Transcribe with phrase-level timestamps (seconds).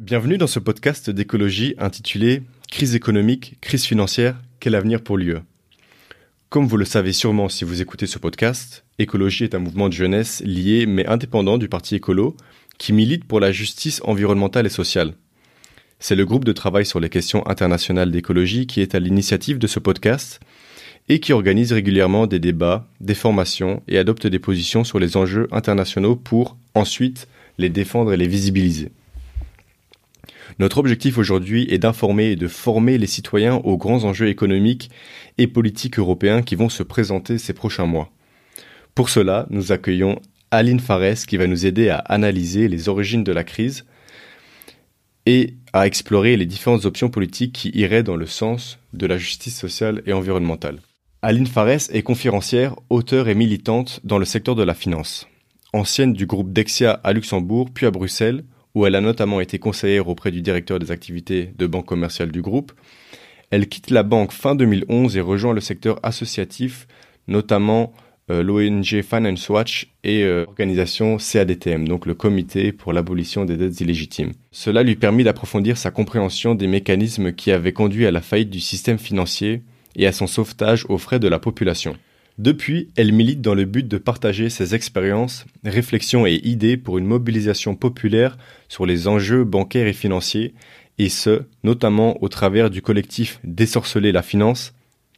[0.00, 5.36] Bienvenue dans ce podcast d'écologie intitulé Crise économique, crise financière, quel avenir pour l'UE
[6.48, 9.92] Comme vous le savez sûrement si vous écoutez ce podcast, Écologie est un mouvement de
[9.92, 12.34] jeunesse lié mais indépendant du Parti écolo
[12.78, 15.12] qui milite pour la justice environnementale et sociale.
[15.98, 19.66] C'est le groupe de travail sur les questions internationales d'écologie qui est à l'initiative de
[19.66, 20.40] ce podcast
[21.10, 25.46] et qui organise régulièrement des débats, des formations et adopte des positions sur les enjeux
[25.52, 27.28] internationaux pour ensuite
[27.58, 28.92] les défendre et les visibiliser.
[30.58, 34.90] Notre objectif aujourd'hui est d'informer et de former les citoyens aux grands enjeux économiques
[35.38, 38.10] et politiques européens qui vont se présenter ces prochains mois.
[38.94, 40.20] Pour cela, nous accueillons
[40.50, 43.84] Aline Fares qui va nous aider à analyser les origines de la crise
[45.26, 49.56] et à explorer les différentes options politiques qui iraient dans le sens de la justice
[49.56, 50.80] sociale et environnementale.
[51.22, 55.28] Aline Fares est conférencière, auteure et militante dans le secteur de la finance.
[55.72, 60.08] Ancienne du groupe Dexia à Luxembourg puis à Bruxelles, où elle a notamment été conseillère
[60.08, 62.72] auprès du directeur des activités de banque commerciale du groupe.
[63.50, 66.86] Elle quitte la banque fin 2011 et rejoint le secteur associatif,
[67.26, 67.92] notamment
[68.30, 73.80] euh, l'ONG Finance Watch et l'organisation euh, CADTM, donc le Comité pour l'abolition des dettes
[73.80, 74.32] illégitimes.
[74.52, 78.60] Cela lui permet d'approfondir sa compréhension des mécanismes qui avaient conduit à la faillite du
[78.60, 79.62] système financier
[79.96, 81.96] et à son sauvetage aux frais de la population.
[82.40, 87.04] Depuis, elle milite dans le but de partager ses expériences, réflexions et idées pour une
[87.04, 90.54] mobilisation populaire sur les enjeux bancaires et financiers,
[90.96, 94.72] et ce, notamment au travers du collectif Désorceler la finance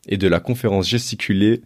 [0.08, 1.62] et de la conférence gesticulée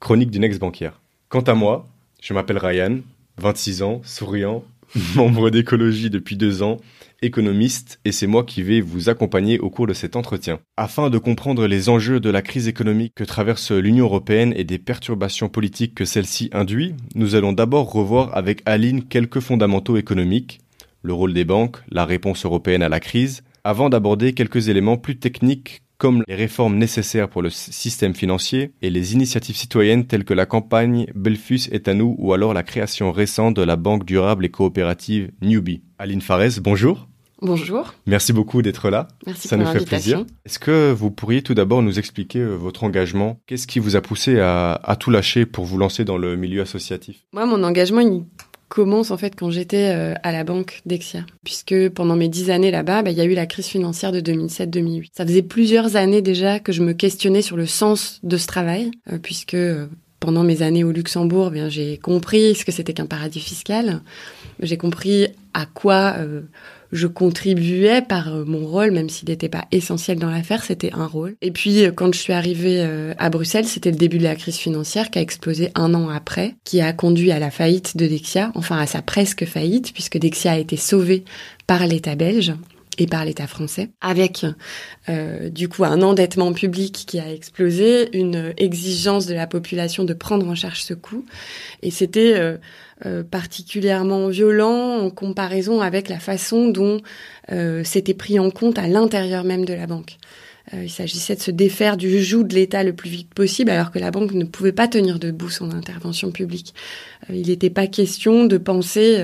[0.00, 1.02] Chronique d'une ex-banquière.
[1.28, 1.86] Quant à moi,
[2.22, 3.00] je m'appelle Ryan,
[3.36, 4.64] 26 ans, souriant,
[5.16, 6.76] membre d'écologie depuis deux ans,
[7.20, 10.60] économiste, et c'est moi qui vais vous accompagner au cours de cet entretien.
[10.76, 14.78] Afin de comprendre les enjeux de la crise économique que traverse l'Union européenne et des
[14.78, 20.60] perturbations politiques que celle-ci induit, nous allons d'abord revoir avec Aline quelques fondamentaux économiques,
[21.02, 25.18] le rôle des banques, la réponse européenne à la crise, avant d'aborder quelques éléments plus
[25.18, 30.34] techniques comme les réformes nécessaires pour le système financier et les initiatives citoyennes telles que
[30.34, 34.44] la campagne Belfus est à nous ou alors la création récente de la banque durable
[34.44, 35.82] et coopérative Newbie.
[35.98, 37.08] Aline Fares, bonjour.
[37.40, 37.94] Bonjour.
[38.06, 39.08] Merci beaucoup d'être là.
[39.24, 40.26] Merci Ça pour nous fait plaisir.
[40.44, 43.40] Est-ce que vous pourriez tout d'abord nous expliquer euh, votre engagement?
[43.46, 46.60] Qu'est-ce qui vous a poussé à, à, tout lâcher pour vous lancer dans le milieu
[46.60, 47.24] associatif?
[47.32, 48.24] Moi, mon engagement, il
[48.68, 52.70] commence en fait quand j'étais euh, à la banque Dexia, puisque pendant mes dix années
[52.70, 55.10] là-bas, bah, il y a eu la crise financière de 2007-2008.
[55.16, 58.90] Ça faisait plusieurs années déjà que je me questionnais sur le sens de ce travail,
[59.12, 59.56] euh, puisque
[60.20, 64.00] pendant mes années au Luxembourg, bien j'ai compris ce que c'était qu'un paradis fiscal.
[64.60, 66.42] J'ai compris à quoi euh,
[66.92, 71.06] je contribuais par euh, mon rôle, même s'il n'était pas essentiel dans l'affaire, c'était un
[71.06, 71.36] rôle.
[71.42, 72.82] Et puis, euh, quand je suis arrivée
[73.18, 76.54] à Bruxelles, c'était le début de la crise financière qui a explosé un an après,
[76.64, 80.52] qui a conduit à la faillite de Dexia, enfin à sa presque faillite, puisque Dexia
[80.52, 81.24] a été sauvé
[81.66, 82.54] par l'État belge
[82.98, 84.46] et par l'État français, avec
[85.08, 90.14] euh, du coup un endettement public qui a explosé, une exigence de la population de
[90.14, 91.24] prendre en charge ce coût,
[91.82, 92.56] et c'était euh,
[93.06, 97.00] euh, particulièrement violent en comparaison avec la façon dont
[97.84, 100.16] c'était pris en compte à l'intérieur même de la banque.
[100.72, 103.98] il s'agissait de se défaire du joug de l'État le plus vite possible, alors que
[103.98, 106.72] la banque ne pouvait pas tenir debout son intervention publique.
[107.28, 109.22] il n'était pas question de penser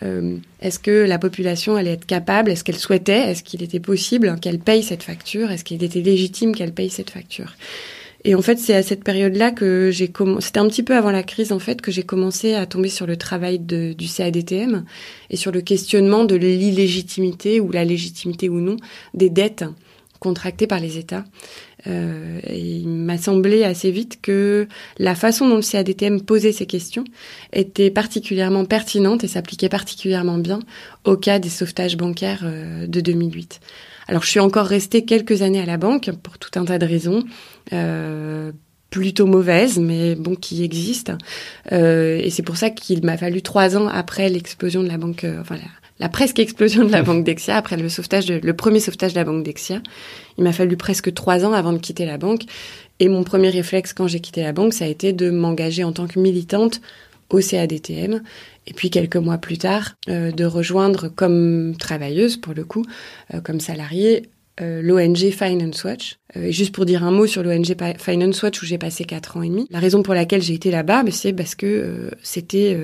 [0.00, 4.58] est-ce que la population allait être capable, est-ce qu'elle souhaitait, est-ce qu'il était possible qu'elle
[4.58, 7.54] paye cette facture, est-ce qu'il était légitime qu'elle paye cette facture.
[8.24, 11.10] Et en fait, c'est à cette période-là que j'ai commencé, c'était un petit peu avant
[11.10, 14.84] la crise en fait, que j'ai commencé à tomber sur le travail du CADTM
[15.30, 18.76] et sur le questionnement de l'illégitimité ou la légitimité ou non
[19.14, 19.64] des dettes
[20.18, 21.24] contractées par les États.
[21.86, 26.66] Euh, et il m'a semblé assez vite que la façon dont le CADTM posait ces
[26.66, 27.04] questions
[27.54, 30.60] était particulièrement pertinente et s'appliquait particulièrement bien
[31.04, 33.60] au cas des sauvetages bancaires euh, de 2008.
[34.10, 36.84] Alors je suis encore restée quelques années à la banque pour tout un tas de
[36.84, 37.22] raisons.
[37.72, 38.50] Euh,
[38.90, 41.16] plutôt mauvaises, mais bon, qui existent.
[41.70, 45.22] Euh, et c'est pour ça qu'il m'a fallu trois ans après l'explosion de la banque,
[45.22, 45.54] euh, enfin
[46.00, 49.24] la, presque explosion de la banque Dexia, après le sauvetage, le premier sauvetage de la
[49.24, 49.80] banque Dexia.
[50.38, 52.42] Il m'a fallu presque trois ans avant de quitter la banque.
[52.98, 55.92] Et mon premier réflexe quand j'ai quitté la banque, ça a été de m'engager en
[55.92, 56.80] tant que militante
[57.30, 58.22] au CADTM.
[58.70, 62.84] Et puis quelques mois plus tard, euh, de rejoindre comme travailleuse, pour le coup,
[63.34, 64.30] euh, comme salariée,
[64.60, 66.18] euh, l'ONG Finance Watch.
[66.36, 69.36] Euh, et juste pour dire un mot sur l'ONG Finance Watch où j'ai passé quatre
[69.36, 69.66] ans et demi.
[69.70, 72.76] La raison pour laquelle j'ai été là-bas, bah, c'est parce que euh, c'était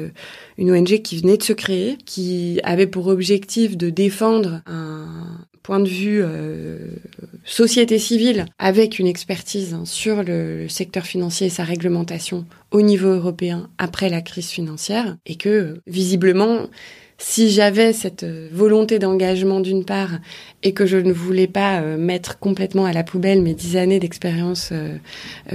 [0.57, 5.81] une ONG qui venait de se créer, qui avait pour objectif de défendre un point
[5.81, 6.23] de vue
[7.45, 13.69] société civile avec une expertise sur le, secteur financier et sa réglementation au niveau européen
[13.77, 16.69] après la crise financière et que visiblement
[17.19, 20.19] si j'avais cette euh, volonté d'engagement d'une part
[20.63, 23.99] et que je ne voulais pas euh, mettre complètement à la poubelle mes dix années
[23.99, 24.97] d'expérience euh,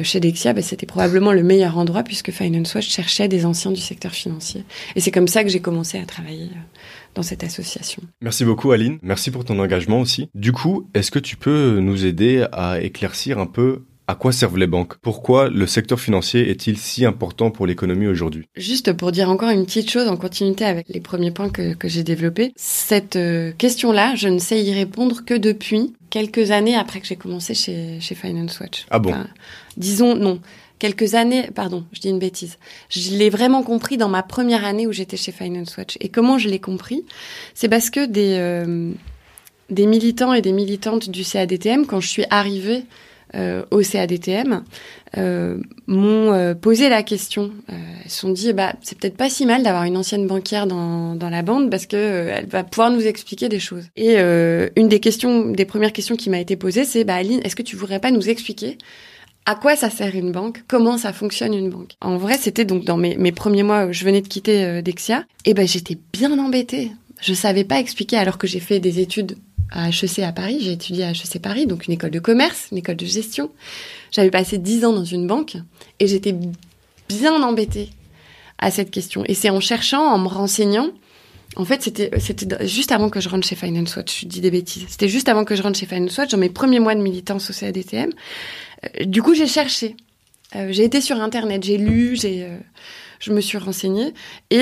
[0.02, 3.82] chez Dexia, ben, c'était probablement le meilleur endroit puisque Finance Watch cherchait des anciens du
[3.82, 4.64] secteur financier.
[4.96, 6.50] Et c'est comme ça que j'ai commencé à travailler
[7.14, 8.02] dans cette association.
[8.22, 10.30] Merci beaucoup Aline, merci pour ton engagement aussi.
[10.34, 14.58] Du coup, est-ce que tu peux nous aider à éclaircir un peu à quoi servent
[14.58, 14.98] les banques?
[14.98, 18.48] Pourquoi le secteur financier est-il si important pour l'économie aujourd'hui?
[18.56, 22.04] Juste pour dire encore une petite chose en continuité avec les premiers points que, j'ai
[22.04, 27.08] développés, cette euh, question-là, je ne sais y répondre que depuis quelques années après que
[27.08, 28.86] j'ai commencé chez, chez Finance Watch.
[28.90, 29.14] Ah bon?
[29.78, 30.40] Disons non
[30.82, 32.58] quelques années, pardon, je dis une bêtise.
[32.90, 35.96] Je l'ai vraiment compris dans ma première année où j'étais chez Finance Watch.
[36.00, 37.06] Et comment je l'ai compris?
[37.54, 38.92] C'est parce que des, euh,
[39.70, 42.84] des militants et des militantes du CADTM, quand je suis arrivée
[43.34, 44.64] au CADTM
[45.18, 45.58] euh,
[45.88, 47.52] m'ont euh, posé la question.
[47.70, 50.68] Euh, elles se sont dit, bah, c'est peut-être pas si mal d'avoir une ancienne banquière
[50.68, 53.86] dans, dans la bande parce que elle va pouvoir nous expliquer des choses.
[53.98, 57.56] Et une des questions, des premières questions qui m'a été posée, c'est, bah, Aline, est-ce
[57.56, 58.78] que tu voudrais pas nous expliquer
[59.48, 61.94] à quoi ça sert une banque Comment ça fonctionne une banque?
[62.00, 65.26] En vrai, c'était donc dans mes, mes, premiers mois où je venais de quitter Dexia,
[65.46, 66.92] et ben j'étais bien embêtée.
[67.22, 69.38] Je savais pas expliquer alors que j'ai fait des études
[69.72, 70.60] à HEC à Paris.
[70.62, 73.52] J'ai étudié à HEC Paris, donc une école de commerce, une école de gestion.
[74.12, 75.58] J'avais passé dix ans dans une banque
[76.00, 76.36] et j'étais
[77.10, 77.90] bien embêtée
[78.58, 79.24] à cette question.
[79.26, 80.90] Et c'est en cherchant, en me renseignant,
[81.58, 84.22] en fait, c'était c'était juste avant que je rentre chez Finance Watch.
[84.22, 84.86] Je dis des bêtises.
[84.88, 87.50] C'était juste avant que je rentre chez Finance Watch, dans mes premiers mois de militance
[87.50, 88.12] au CADTM.
[88.84, 89.98] Euh, du coup, j'ai cherché.
[90.56, 92.58] Euh, j'ai été sur Internet, j'ai lu, j'ai, euh,
[93.20, 94.14] je me suis renseignée,
[94.50, 94.58] et,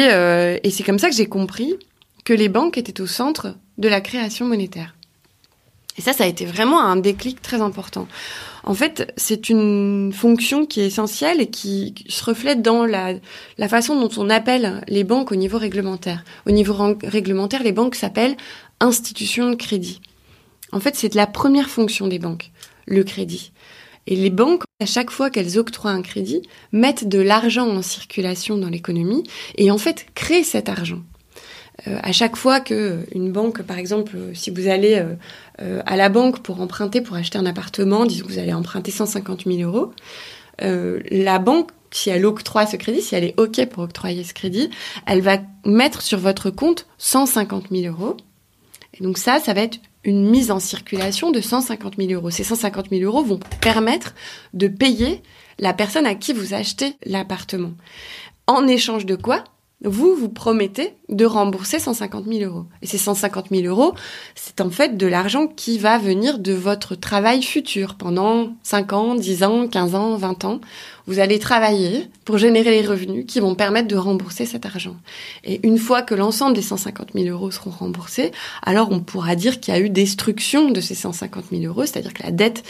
[0.64, 1.74] et c'est comme ça que j'ai compris
[2.26, 4.96] que les banques étaient au centre de la création monétaire.
[6.00, 8.08] Et ça, ça a été vraiment un déclic très important.
[8.64, 13.16] En fait, c'est une fonction qui est essentielle et qui se reflète dans la,
[13.58, 16.24] la façon dont on appelle les banques au niveau réglementaire.
[16.48, 16.74] Au niveau
[17.04, 18.38] réglementaire, les banques s'appellent
[18.80, 20.00] institutions de crédit.
[20.72, 22.52] En fait, c'est la première fonction des banques,
[22.86, 23.52] le crédit.
[24.08, 28.58] Et les banques, à chaque fois qu'elles octroient un crédit, mettent de l'argent en circulation
[28.58, 29.24] dans l'économie
[29.58, 31.02] et en fait créent cet argent.
[31.88, 35.16] Euh, à chaque fois que une banque, par exemple, si vous allez euh,
[35.62, 38.92] euh, à la banque pour emprunter, pour acheter un appartement, disons que vous allez emprunter
[38.92, 39.92] 150 000 euros,
[40.62, 44.70] la banque, si elle octroie ce crédit, si elle est OK pour octroyer ce crédit,
[45.08, 48.18] elle va mettre sur votre compte 150 000 euros.
[48.94, 52.30] Et donc ça, ça va être une mise en circulation de 150 000 euros.
[52.30, 54.16] Ces 150 000 euros vont permettre
[54.54, 55.22] de payer
[55.60, 57.72] la personne à qui vous achetez l'appartement.
[58.46, 59.46] En échange de quoi
[59.86, 62.66] vous, vous promettez de rembourser 150 000 euros.
[62.82, 63.96] Et ces 150 000 euros,
[64.36, 69.16] c'est en fait de l'argent qui va venir de votre travail futur pendant 5 ans,
[69.16, 70.60] 10 ans, 15 ans, 20 ans.
[71.08, 74.98] Vous allez travailler pour générer les revenus qui vont permettre de rembourser cet argent.
[75.46, 79.62] Et une fois que l'ensemble des 150 000 euros seront remboursés, alors on pourra dire
[79.62, 82.64] qu'il y a eu destruction de ces 150 000 euros, c'est-à-dire que la dette,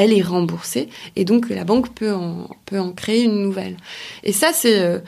[0.00, 2.48] elle est remboursée et donc la banque peut en,
[2.96, 3.76] créer une nouvelle.
[4.24, 4.98] Et ça, c'est euh,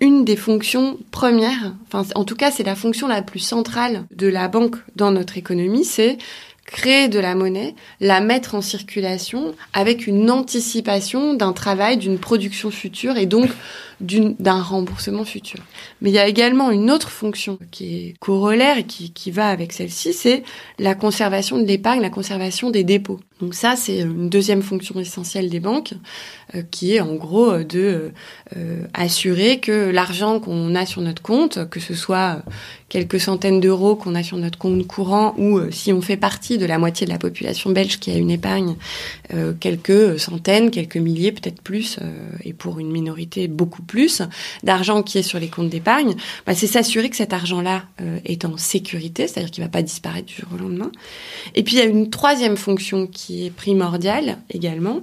[0.00, 4.48] une des fonctions premières, en tout cas c'est la fonction la plus centrale de la
[4.48, 6.18] banque dans notre économie, c'est
[6.64, 12.70] créer de la monnaie, la mettre en circulation avec une anticipation d'un travail, d'une production
[12.70, 13.50] future et donc
[14.00, 15.60] d'un remboursement futur.
[16.00, 19.48] Mais il y a également une autre fonction qui est corollaire et qui, qui va
[19.48, 20.42] avec celle-ci, c'est
[20.78, 23.20] la conservation de l'épargne, la conservation des dépôts.
[23.40, 25.94] Donc ça, c'est une deuxième fonction essentielle des banques,
[26.54, 28.12] euh, qui est en gros euh, de
[28.56, 32.42] euh, assurer que l'argent qu'on a sur notre compte, que ce soit
[32.90, 36.66] quelques centaines d'euros qu'on a sur notre compte courant, ou si on fait partie de
[36.66, 38.74] la moitié de la population belge qui a une épargne,
[39.60, 42.00] quelques centaines, quelques milliers, peut-être plus,
[42.42, 44.22] et pour une minorité beaucoup plus
[44.62, 46.14] d'argent qui est sur les comptes d'épargne,
[46.46, 47.84] bah, c'est s'assurer que cet argent-là
[48.24, 50.90] est en sécurité, c'est-à-dire qu'il va pas disparaître du jour au lendemain.
[51.54, 55.02] Et puis il y a une troisième fonction qui est primordiale également,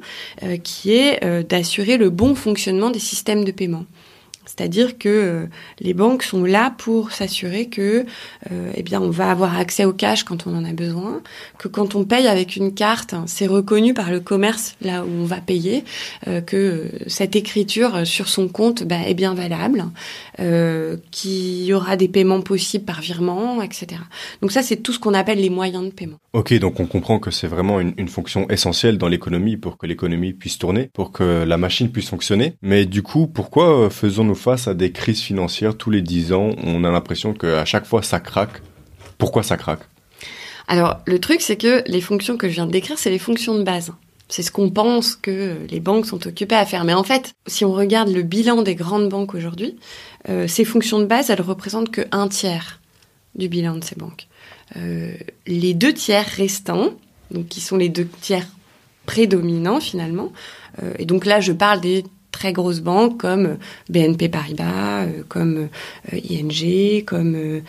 [0.63, 3.86] qui est euh, d'assurer le bon fonctionnement des systèmes de paiement.
[4.48, 5.46] C'est-à-dire que euh,
[5.80, 8.06] les banques sont là pour s'assurer que,
[8.51, 11.22] euh, eh bien, on va avoir accès au cash quand on en a besoin,
[11.58, 15.25] que quand on paye avec une carte, c'est reconnu par le commerce là où on
[15.25, 15.84] va payer,
[16.27, 19.86] euh, que cette écriture sur son compte bah, est bien valable,
[21.12, 24.01] qu'il y aura des paiements possibles par virement, etc.
[24.42, 26.18] Donc ça, c'est tout ce qu'on appelle les moyens de paiement.
[26.34, 29.88] Ok, donc on comprend que c'est vraiment une, une fonction essentielle dans l'économie pour que
[29.88, 32.54] l'économie puisse tourner, pour que la machine puisse fonctionner.
[32.62, 36.51] Mais du coup, pourquoi faisons-nous face à des crises financières tous les 10 ans.
[36.63, 38.62] On a l'impression qu'à chaque fois, ça craque.
[39.17, 39.82] Pourquoi ça craque?
[40.67, 43.56] Alors, le truc, c'est que les fonctions que je viens de décrire, c'est les fonctions
[43.56, 43.94] de base.
[44.29, 46.84] C'est ce qu'on pense que les banques sont occupées à faire.
[46.84, 49.77] Mais en fait, si on regarde le bilan des grandes banques aujourd'hui,
[50.29, 52.82] euh, ces fonctions de base, elles représentent que un tiers
[53.36, 54.27] du bilan de ces banques.
[54.75, 55.13] Euh,
[55.46, 56.89] les deux tiers restants,
[57.32, 58.48] donc qui sont les deux tiers
[59.06, 60.34] prédominants finalement,
[60.84, 62.03] euh, et donc là je parle des
[62.38, 63.58] très grosses banques comme
[63.89, 65.70] BNP Paribas, euh, comme
[66.13, 67.62] euh, ING, comme euh,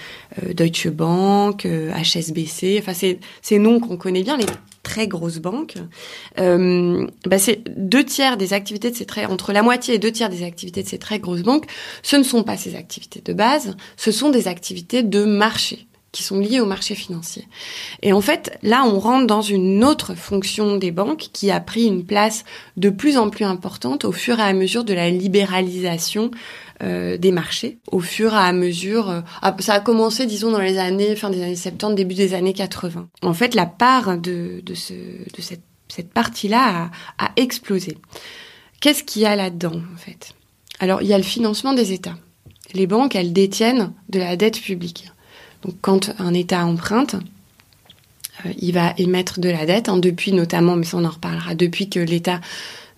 [0.53, 4.45] Deutsche Bank, HSBC, enfin c'est ces noms qu'on connaît bien, les
[4.83, 5.77] très grosses banques,
[6.39, 10.13] euh, bah c'est deux tiers des activités de ces très entre la moitié et deux
[10.13, 11.65] tiers des activités de ces très grosses banques,
[12.03, 16.23] ce ne sont pas ces activités de base, ce sont des activités de marché qui
[16.23, 17.47] sont liées au marché financier.
[18.03, 21.85] Et en fait, là, on rentre dans une autre fonction des banques qui a pris
[21.85, 22.45] une place
[22.77, 26.31] de plus en plus importante au fur et à mesure de la libéralisation
[26.83, 29.11] euh, des marchés, au fur et à mesure.
[29.11, 32.35] Euh, ah, ça a commencé, disons, dans les années fin des années 70, début des
[32.35, 33.09] années 80.
[33.23, 37.99] En fait, la part de, de, ce, de cette, partie-là a explosé.
[38.81, 40.35] Qu'est-ce qu'il y a là-dedans, en fait?
[40.79, 42.17] Alors, il y a le financement des États.
[42.75, 45.11] Les banques, elles détiennent de la dette publique.
[45.65, 47.17] Donc quand un État emprunte,
[48.47, 51.55] euh, il va émettre de la dette, hein, depuis notamment, mais ça on en reparlera,
[51.55, 52.41] depuis que l'État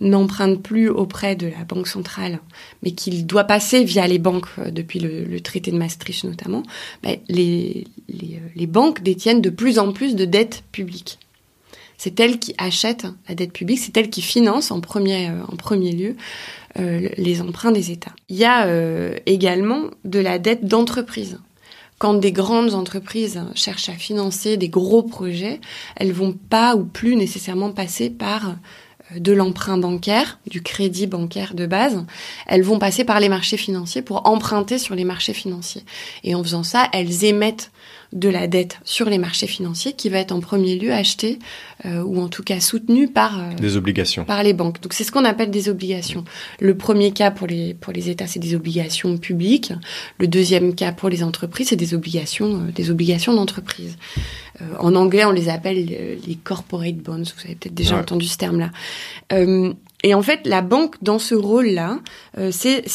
[0.01, 2.41] n'emprunte plus auprès de la Banque centrale,
[2.83, 6.63] mais qu'il doit passer via les banques, euh, depuis le, traité de Maastricht notamment,
[7.03, 11.19] ben, euh, les, banques détiennent de plus en plus de dettes publiques.
[11.99, 15.93] C'est elles qui achètent la dette publique, c'est elles qui financent en premier, en premier
[15.93, 16.17] lieu
[16.79, 18.15] les emprunts des États.
[18.31, 18.67] Il y a
[19.27, 21.39] également de la dette d'entreprise
[22.01, 25.61] quand des grandes entreprises cherchent à financer des gros projets,
[25.97, 31.53] elles vont pas ou plus nécessairement passer par euh, de l'emprunt bancaire, du crédit bancaire
[31.53, 32.03] de base,
[32.47, 35.85] elles vont passer par les marchés financiers pour emprunter sur les marchés financiers.
[36.25, 37.71] Et en faisant ça, elles émettent
[38.13, 41.39] de la dette sur les marchés financiers qui va être en premier lieu achetée
[41.85, 44.81] euh, ou en tout cas soutenue par euh, des obligations par les banques.
[44.81, 46.25] Donc c'est ce qu'on appelle des obligations.
[46.59, 49.73] Le premier cas pour les pour les États c'est des obligations publiques.
[50.19, 53.97] Le deuxième cas pour les entreprises c'est des obligations euh, des obligations d'entreprise.
[54.61, 57.23] Euh, en anglais on les appelle les corporate bonds.
[57.23, 58.01] Vous avez peut-être déjà ouais.
[58.01, 58.71] entendu ce terme là.
[60.05, 61.99] Euh, et en fait, la banque, dans ce rôle-là,
[62.39, 62.87] euh, c'est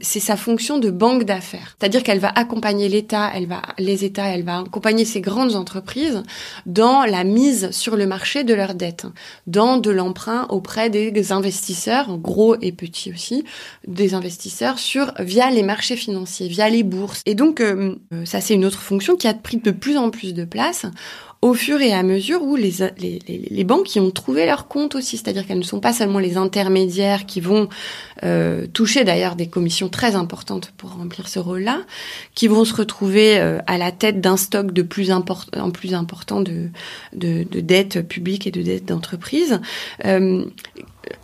[0.00, 1.76] sa fonction de banque d'affaires.
[1.78, 6.22] C'est-à-dire qu'elle va accompagner l'État, elle va les États, elle va accompagner ces grandes entreprises
[6.66, 9.06] dans la mise sur le marché de leurs dettes,
[9.46, 13.44] dans de l'emprunt auprès des investisseurs, gros et petits aussi,
[13.86, 17.22] des investisseurs sur via les marchés financiers, via les bourses.
[17.26, 20.34] Et donc, euh, ça c'est une autre fonction qui a pris de plus en plus
[20.34, 20.86] de place
[21.44, 25.18] au fur et à mesure où les, les, banques y ont trouvé leur compte aussi,
[25.18, 27.68] c'est-à-dire qu'elles ne sont pas seulement les intermédiaires qui vont
[28.22, 31.82] euh, toucher d'ailleurs des commissions très importantes pour remplir ce rôle-là,
[32.34, 35.92] qui vont se retrouver euh, à la tête d'un stock de plus import en plus
[35.92, 36.70] important de,
[37.14, 39.60] de, de dettes publiques et de dettes d'entreprise.
[40.06, 40.46] Euh,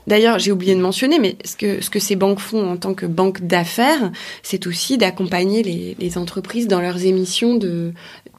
[0.06, 2.94] D'ailleurs, j'ai oublié de mentionner, mais ce que, ce que ces banques font en tant
[2.94, 4.10] que banque d'affaires,
[4.42, 7.92] c'est aussi d'accompagner les, entreprises dans leurs émissions de,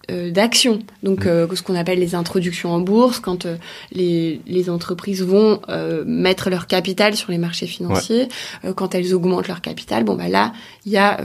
[0.10, 0.79] euh, d'actions.
[1.03, 3.58] Donc, euh, ce qu'on appelle les introductions en bourse, quand euh,
[3.91, 8.27] les, les, entreprises vont euh, mettre leur capital sur les marchés financiers,
[8.63, 8.74] ouais.
[8.75, 10.53] quand elles augmentent leur capital, bon, bah là,
[10.86, 11.20] il y a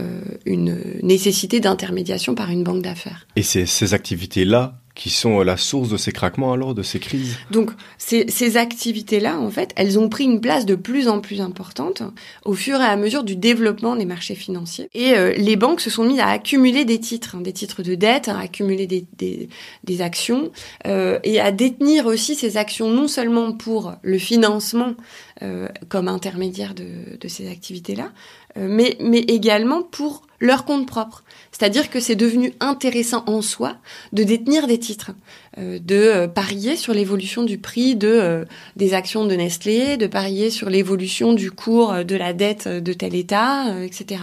[0.45, 3.27] une nécessité d'intermédiation par une banque d'affaires.
[3.35, 7.37] Et ces, ces activités-là, qui sont la source de ces craquements alors, de ces crises
[7.51, 11.39] Donc ces, ces activités-là, en fait, elles ont pris une place de plus en plus
[11.39, 12.01] importante
[12.43, 14.89] au fur et à mesure du développement des marchés financiers.
[14.95, 17.93] Et euh, les banques se sont mis à accumuler des titres, hein, des titres de
[17.93, 19.49] dette, à accumuler des, des,
[19.83, 20.51] des actions
[20.87, 24.95] euh, et à détenir aussi ces actions non seulement pour le financement
[25.43, 28.11] euh, comme intermédiaire de, de ces activités-là,
[28.57, 31.23] euh, mais, mais également pour leur compte propre.
[31.51, 33.77] C'est-à-dire que c'est devenu intéressant en soi
[34.13, 35.11] de détenir des titres,
[35.57, 38.45] de euh, parier sur l'évolution du prix de euh,
[38.75, 43.15] des actions de Nestlé, de parier sur l'évolution du cours de la dette de tel
[43.15, 44.21] État, euh, etc.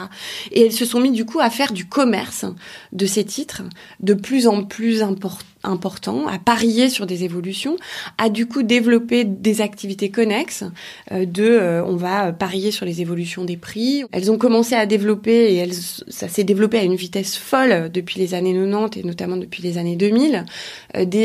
[0.52, 2.44] Et elles se sont mis du coup à faire du commerce
[2.92, 3.62] de ces titres
[4.00, 7.76] de plus en plus important important, à parier sur des évolutions,
[8.18, 10.64] à du coup développer des activités connexes
[11.10, 14.04] euh, de euh, on va parier sur les évolutions des prix.
[14.12, 18.20] Elles ont commencé à développer et elles, ça s'est développé à une vitesse folle depuis
[18.20, 20.44] les années 90 et notamment depuis les années 2000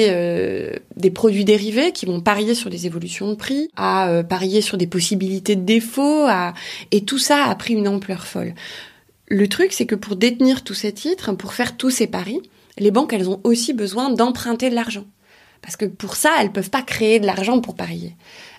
[0.10, 4.62] euh, des des produits dérivés qui vont parier sur les évolutions de prix, à parier
[4.62, 6.54] sur des possibilités de défaut, à
[6.92, 8.54] et tout ça a pris une ampleur folle.
[9.28, 12.42] Le truc, c'est que pour détenir tous ces titres, pour faire tous ces paris,
[12.78, 15.06] les banques, elles ont aussi besoin d'emprunter de l'argent.
[15.62, 18.16] Parce que pour ça, elles peuvent pas créer de l'argent pour parier.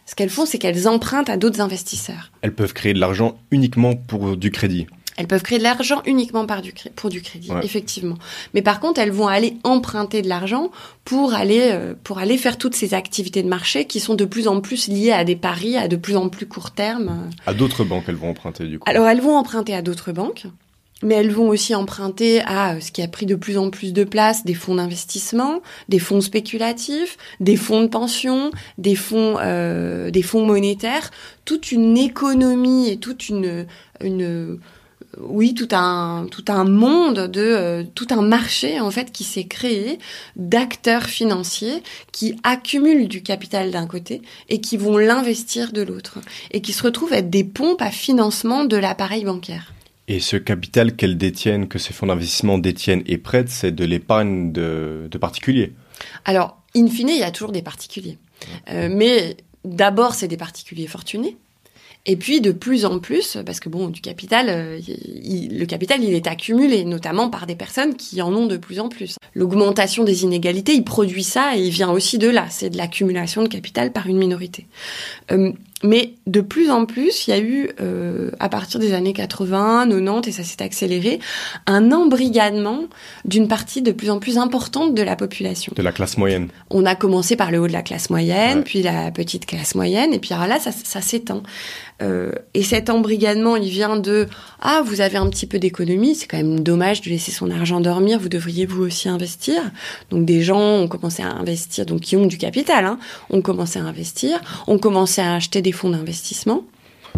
[0.07, 2.33] Ce qu'elles font, c'est qu'elles empruntent à d'autres investisseurs.
[2.43, 4.87] Elles peuvent créer de l'argent uniquement pour du crédit.
[5.21, 7.61] Elles peuvent créer de l'argent uniquement par du, pour du crédit, ouais.
[7.63, 8.17] effectivement.
[8.55, 10.71] Mais par contre, elles vont aller emprunter de l'argent
[11.05, 14.49] pour aller, euh, pour aller faire toutes ces activités de marché qui sont de plus
[14.49, 17.29] en plus liées à des paris à de plus en plus court terme.
[17.45, 18.89] À d'autres banques, elles vont emprunter du coup.
[18.89, 20.47] Alors, elles vont emprunter à d'autres banques.
[21.03, 24.05] mais elles vont aussi emprunter à ce qui a pris de plus en plus de
[24.05, 30.23] place, des fonds d'investissement, des fonds spéculatifs, des fonds de pension, des fonds, euh, des
[30.23, 31.11] fonds monétaires,
[31.45, 33.67] toute une économie et toute une,
[34.03, 34.59] une
[35.23, 39.45] oui, tout un tout un monde de euh, tout un marché en fait qui s'est
[39.45, 39.99] créé
[40.37, 46.19] d'acteurs financiers qui accumulent du capital d'un côté et qui vont l'investir de l'autre
[46.51, 49.73] et qui se retrouvent être des pompes à financement de l'appareil bancaire.
[50.09, 54.51] Et ce capital qu'elles détiennent, que ces fonds d'investissement détiennent et prêtent, c'est de l'épargne
[54.51, 55.73] de, particuliers
[56.25, 58.19] Alors, in fine, il y a toujours des particuliers.
[58.71, 61.37] Euh, mais d'abord, c'est des particuliers fortunés.
[62.07, 66.15] Et puis de plus en plus, parce que bon, du capital, euh, le capital, il
[66.15, 69.17] est accumulé, notamment par des personnes qui en ont de plus en plus.
[69.35, 72.47] L'augmentation des inégalités, il produit ça et il vient aussi de là.
[72.49, 74.67] C'est de l'accumulation de capital par une minorité.
[75.31, 75.53] Euh,
[75.83, 79.87] mais de plus en plus, il y a eu, euh, à partir des années 80,
[79.89, 81.21] 90, et ça s'est accéléré,
[81.67, 82.85] un embrigadement
[83.25, 85.73] d'une partie de plus en plus importante de la population.
[85.75, 86.49] De la classe moyenne.
[86.69, 90.13] On a commencé par le haut de la classe moyenne, puis la petite classe moyenne,
[90.13, 91.43] et puis alors là, ça, ça s'étend.
[92.03, 94.27] Euh, et cet embrigadement, il vient de
[94.61, 97.81] ah, vous avez un petit peu d'économie, c'est quand même dommage de laisser son argent
[97.81, 99.63] dormir, vous devriez vous aussi investir.
[100.11, 102.99] Donc des gens ont commencé à investir, donc qui ont du capital, hein,
[103.31, 106.65] ont commencé à investir, ont commencé à acheter des fonds d'investissement.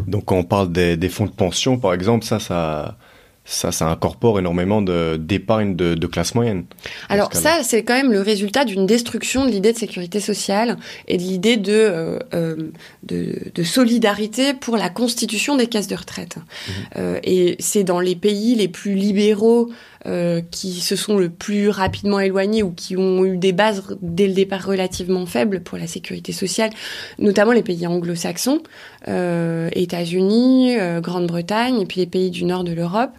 [0.07, 2.97] Donc quand on parle des, des, fonds de pension, par exemple, ça, ça,
[3.45, 6.65] ça, ça incorpore énormément d'épargne de, de, classe moyenne.
[7.09, 10.77] Alors ça, c'est quand même le résultat d'une destruction de l'idée de sécurité sociale
[11.09, 12.71] et de l'idée de, euh, euh,
[13.03, 16.37] de, de, solidarité pour la constitution des caisses de retraite.
[16.37, 16.71] Mmh.
[16.97, 19.71] Euh, et c'est dans les pays les plus libéraux
[20.07, 24.27] euh, qui se sont le plus rapidement éloignés ou qui ont eu des bases dès
[24.27, 26.71] le départ relativement faibles pour la sécurité sociale,
[27.19, 28.63] notamment les pays anglo-saxons,
[29.09, 33.13] euh, États-Unis, euh, Grande-Bretagne et puis les pays du nord de l'Europe,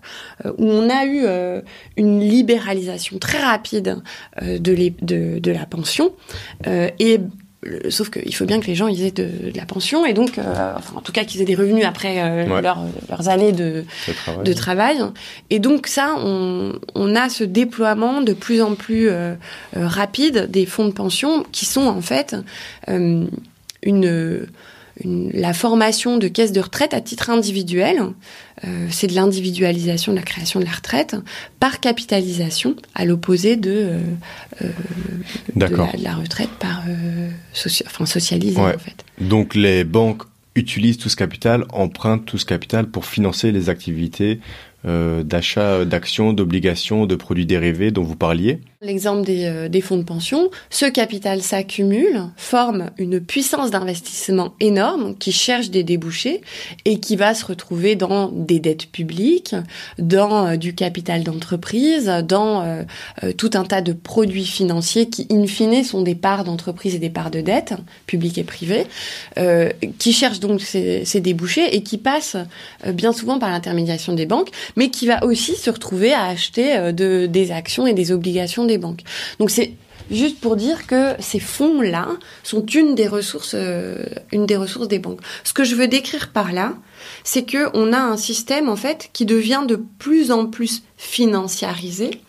[0.45, 1.25] euh, où on a eu
[1.97, 4.01] une libéralisation très rapide
[4.41, 6.13] de, les, de, de, la pension
[6.65, 7.19] et
[7.89, 10.73] sauf qu'il faut bien que les gens ils aient de, la pension et donc, euh,
[10.75, 13.83] enfin, en tout cas qu'ils aient des revenus après euh, leurs années de,
[14.43, 14.97] de travail.
[15.49, 19.35] Et donc ça, on, on, a ce déploiement de plus en plus euh,
[19.75, 22.35] rapide des fonds de pension qui sont en fait
[22.87, 24.47] une
[25.03, 28.01] la formation de caisses de retraite à titre individuel,
[28.63, 31.15] euh, c'est de l'individualisation de la création de la retraite
[31.59, 33.99] par capitalisation, à l'opposé de, euh,
[34.61, 34.69] euh
[35.55, 35.65] de,
[36.03, 36.83] la, retraite par
[37.87, 39.03] enfin, socialisée en fait.
[39.19, 40.23] Donc les banques
[40.55, 44.39] utilisent tout ce capital, empruntent tout ce capital pour financer les activités
[44.85, 48.59] euh, d'achat d'actions, d'obligations, de produits dérivés dont vous parliez.
[48.81, 55.15] L'exemple des, euh, des, fonds de pension, ce capital s'accumule, forme une puissance d'investissement énorme
[55.15, 56.41] qui cherche des débouchés
[56.83, 59.55] et qui va se retrouver dans des dettes publiques,
[59.99, 62.83] dans euh, du capital d'entreprise, dans
[63.37, 67.09] tout un tas de produits financiers qui, in fine, sont des parts d'entreprise et des
[67.09, 67.73] parts de dette,
[68.05, 68.85] publiques et privées,
[69.97, 72.37] qui cherchent donc ces, débouchés et qui passent
[72.93, 76.91] bien souvent par l'intermédiation des banques, mais qui va aussi se retrouver à acheter euh,
[76.91, 79.01] de, des actions et des obligations des banques.
[79.39, 79.73] Donc c'est
[80.11, 82.07] juste pour dire que ces fonds-là
[82.43, 85.21] sont une des ressources, euh, une des ressources des banques.
[85.43, 86.73] Ce que je veux décrire par là,
[87.23, 92.21] c'est que on a un système en fait qui devient de plus en plus financiarisé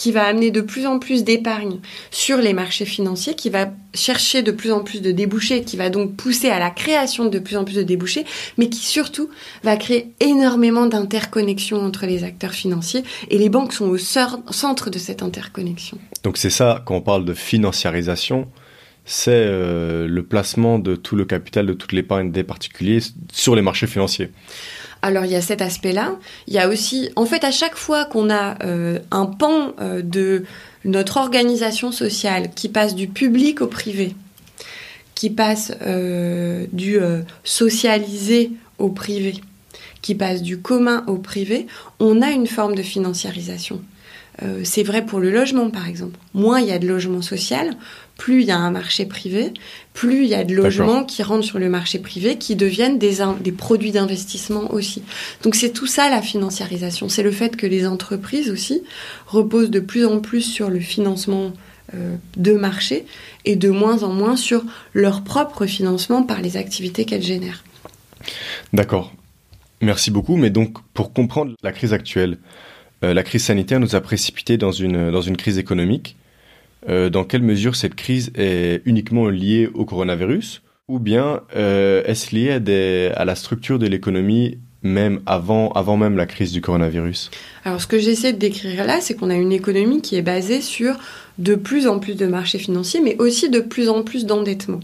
[0.00, 1.78] qui va amener de plus en plus d'épargne
[2.10, 5.90] sur les marchés financiers, qui va chercher de plus en plus de débouchés, qui va
[5.90, 8.24] donc pousser à la création de plus en plus de débouchés,
[8.56, 9.28] mais qui surtout
[9.62, 14.98] va créer énormément d'interconnexions entre les acteurs financiers, et les banques sont au centre de
[14.98, 15.98] cette interconnexion.
[16.22, 18.48] Donc c'est ça, quand on parle de financiarisation,
[19.04, 23.60] c'est euh, le placement de tout le capital, de toute l'épargne des particuliers sur les
[23.60, 24.30] marchés financiers.
[25.02, 26.16] Alors il y a cet aspect-là.
[26.46, 30.02] Il y a aussi, en fait, à chaque fois qu'on a euh, un pan euh,
[30.02, 30.44] de
[30.84, 34.14] notre organisation sociale qui passe du public au privé,
[35.14, 36.98] qui passe euh, du
[37.44, 39.34] socialisé au privé,
[40.00, 41.66] qui passe du commun au privé,
[41.98, 43.82] on a une forme de financiarisation.
[44.64, 46.18] c'est vrai pour le logement, par exemple.
[46.32, 47.74] Moins il y a de logement social,
[48.20, 49.54] plus il y a un marché privé,
[49.94, 53.16] plus il y a de logements qui rentrent sur le marché privé, qui deviennent des,
[53.40, 55.02] des produits d'investissement aussi.
[55.42, 57.08] Donc c'est tout ça la financiarisation.
[57.08, 58.82] C'est le fait que les entreprises aussi
[59.26, 61.52] reposent de plus en plus sur le financement
[61.94, 63.06] euh, de marché
[63.46, 67.64] et de moins en moins sur leur propre financement par les activités qu'elles génèrent.
[68.74, 69.14] D'accord.
[69.80, 70.36] Merci beaucoup.
[70.36, 72.36] Mais donc pour comprendre la crise actuelle,
[73.02, 76.16] euh, la crise sanitaire nous a précipité dans une, dans une crise économique
[76.86, 82.50] dans quelle mesure cette crise est uniquement liée au coronavirus ou bien euh, est-ce lié
[83.14, 87.30] à, la structure de l'économie même avant, avant même la crise du coronavirus?
[87.64, 90.60] Alors ce que j'essaie de décrire là, c'est qu'on a une économie qui est basée
[90.60, 90.98] sur
[91.38, 94.80] de plus en plus de marchés financiers, mais aussi de plus en plus d'endettement.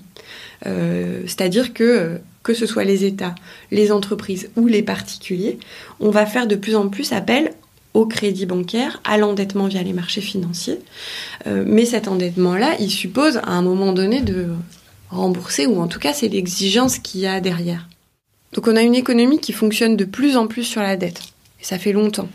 [0.67, 3.35] Euh, c'est-à-dire que que ce soit les États,
[3.73, 5.59] les entreprises ou les particuliers,
[5.99, 7.51] on va faire de plus en plus appel
[7.97, 10.81] au crédit bancaire, à l'endettement via les marchés financiers.
[11.47, 14.49] Euh, mais cet endettement-là, il suppose à un moment donné de
[15.09, 17.89] rembourser, ou en tout cas c'est l'exigence qu'il y a derrière.
[18.53, 21.23] Donc on a une économie qui fonctionne de plus en plus sur la dette,
[21.59, 22.29] et ça fait longtemps.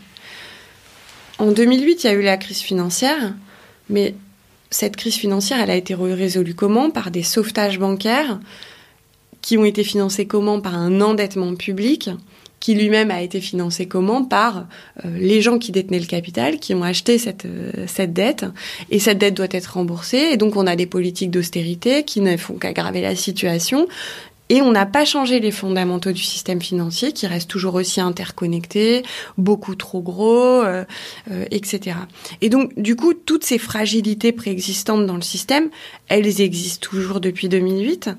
[1.38, 3.32] En 2008, il y a eu la crise financière,
[3.88, 4.16] mais
[4.70, 6.90] cette crise financière, elle a été résolue comment?
[6.90, 8.40] Par des sauvetages bancaires
[9.42, 10.60] qui ont été financés comment?
[10.60, 12.10] Par un endettement public
[12.62, 14.68] qui lui-même a été financé comment Par
[15.04, 18.44] euh, les gens qui détenaient le capital, qui ont acheté euh, cette dette,
[18.88, 22.36] et cette dette doit être remboursée, et donc on a des politiques d'austérité qui ne
[22.36, 23.88] font qu'aggraver la situation,
[24.52, 29.02] et on n'a pas changé les fondamentaux du système financier qui reste toujours aussi interconnecté,
[29.38, 30.84] beaucoup trop gros, euh,
[31.30, 31.96] euh, etc.
[32.42, 35.70] Et donc, du coup, toutes ces fragilités préexistantes dans le système,
[36.08, 38.10] elles existent toujours depuis 2008.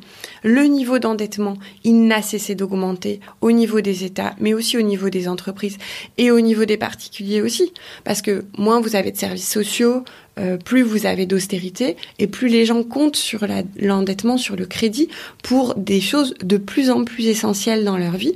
[0.42, 5.12] Le niveau d'endettement, il n'a cessé d'augmenter au niveau des États, mais aussi au niveau
[5.12, 5.78] des entreprises
[6.18, 7.74] et au niveau des particuliers aussi.
[8.06, 10.04] Parce que moins vous avez de services sociaux,
[10.40, 13.46] euh, plus vous avez d'austérité et plus les gens comptent sur
[13.78, 15.10] l'endettement, sur le crédit
[15.44, 18.34] pour des choses de plus en plus essentielles dans leur vie.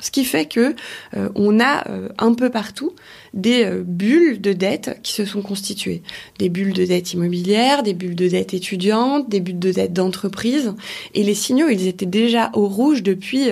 [0.00, 0.76] Ce qui fait que
[1.16, 2.92] euh, on a euh, un peu partout
[3.34, 6.02] des bulles de dette qui se sont constituées.
[6.38, 10.74] Des bulles de dette immobilière, des bulles de dette étudiante, des bulles de dette d'entreprise.
[11.14, 13.48] Et les signaux, ils étaient déjà au rouge depuis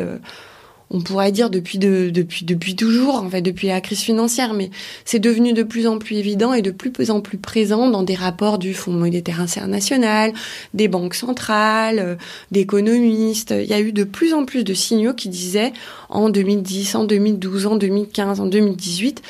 [0.91, 4.71] on pourrait dire depuis depuis toujours en fait depuis la crise financière mais
[5.05, 8.15] c'est devenu de plus en plus évident et de plus en plus présent dans des
[8.15, 10.33] rapports du Fonds monétaire international,
[10.75, 12.15] des banques centrales, euh,
[12.51, 15.73] d'économistes, il y a eu de plus en plus de signaux qui disaient
[16.09, 19.23] en 2010, en 2012, en 2015, en 2018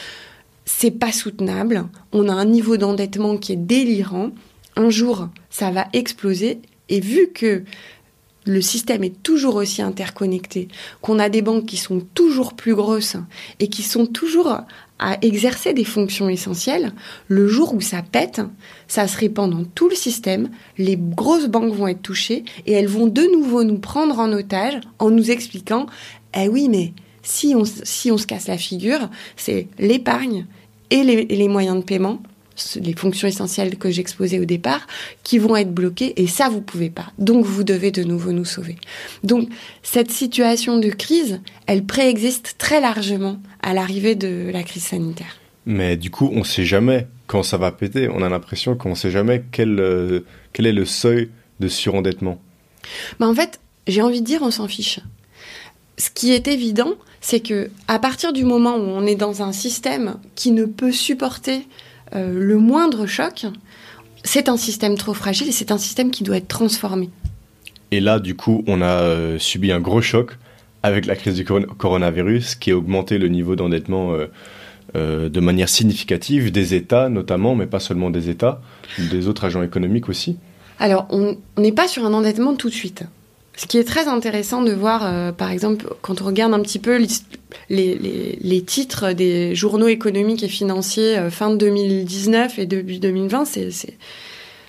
[0.68, 4.30] c'est pas soutenable, on a un niveau d'endettement qui est délirant,
[4.74, 7.62] un jour ça va exploser et vu que
[8.46, 10.68] le système est toujours aussi interconnecté,
[11.02, 13.16] qu'on a des banques qui sont toujours plus grosses
[13.60, 14.60] et qui sont toujours
[14.98, 16.92] à exercer des fonctions essentielles,
[17.28, 18.40] le jour où ça pète,
[18.88, 22.88] ça se répand dans tout le système, les grosses banques vont être touchées et elles
[22.88, 25.86] vont de nouveau nous prendre en otage en nous expliquant
[26.34, 30.46] Eh oui, mais si on, se casse la figure, c'est l'épargne
[30.90, 32.22] et les moyens de paiement
[32.76, 34.86] les fonctions essentielles que j'exposais au départ,
[35.22, 37.12] qui vont être bloquées et ça, vous pouvez pas.
[37.18, 38.76] Donc, vous devez de nouveau nous sauver.
[39.24, 39.48] Donc,
[39.82, 45.36] cette situation de crise, elle préexiste très largement à l'arrivée de la crise sanitaire.
[45.66, 48.08] Mais du coup, on ne sait jamais quand ça va péter.
[48.08, 50.20] On a l'impression qu'on ne sait jamais quel, euh,
[50.52, 52.40] quel est le seuil de surendettement.
[53.18, 55.00] Bah en fait, j'ai envie de dire, on s'en fiche.
[55.98, 59.52] Ce qui est évident, c'est que à partir du moment où on est dans un
[59.52, 61.66] système qui ne peut supporter
[62.16, 63.46] le moindre choc,
[64.24, 67.10] c'est un système trop fragile et c'est un système qui doit être transformé.
[67.90, 70.36] Et là, du coup, on a euh, subi un gros choc
[70.82, 74.16] avec la crise du coronavirus qui a augmenté le niveau d'endettement
[74.94, 78.60] euh, de manière significative des États notamment, mais pas seulement des États,
[78.98, 80.36] des autres agents économiques aussi.
[80.78, 83.04] Alors, on n'est pas sur un endettement tout de suite.
[83.56, 86.78] Ce qui est très intéressant de voir, euh, par exemple, quand on regarde un petit
[86.78, 87.02] peu
[87.70, 93.44] les, titres des journaux économiques et financiers euh, fin de 2019 et début 2020,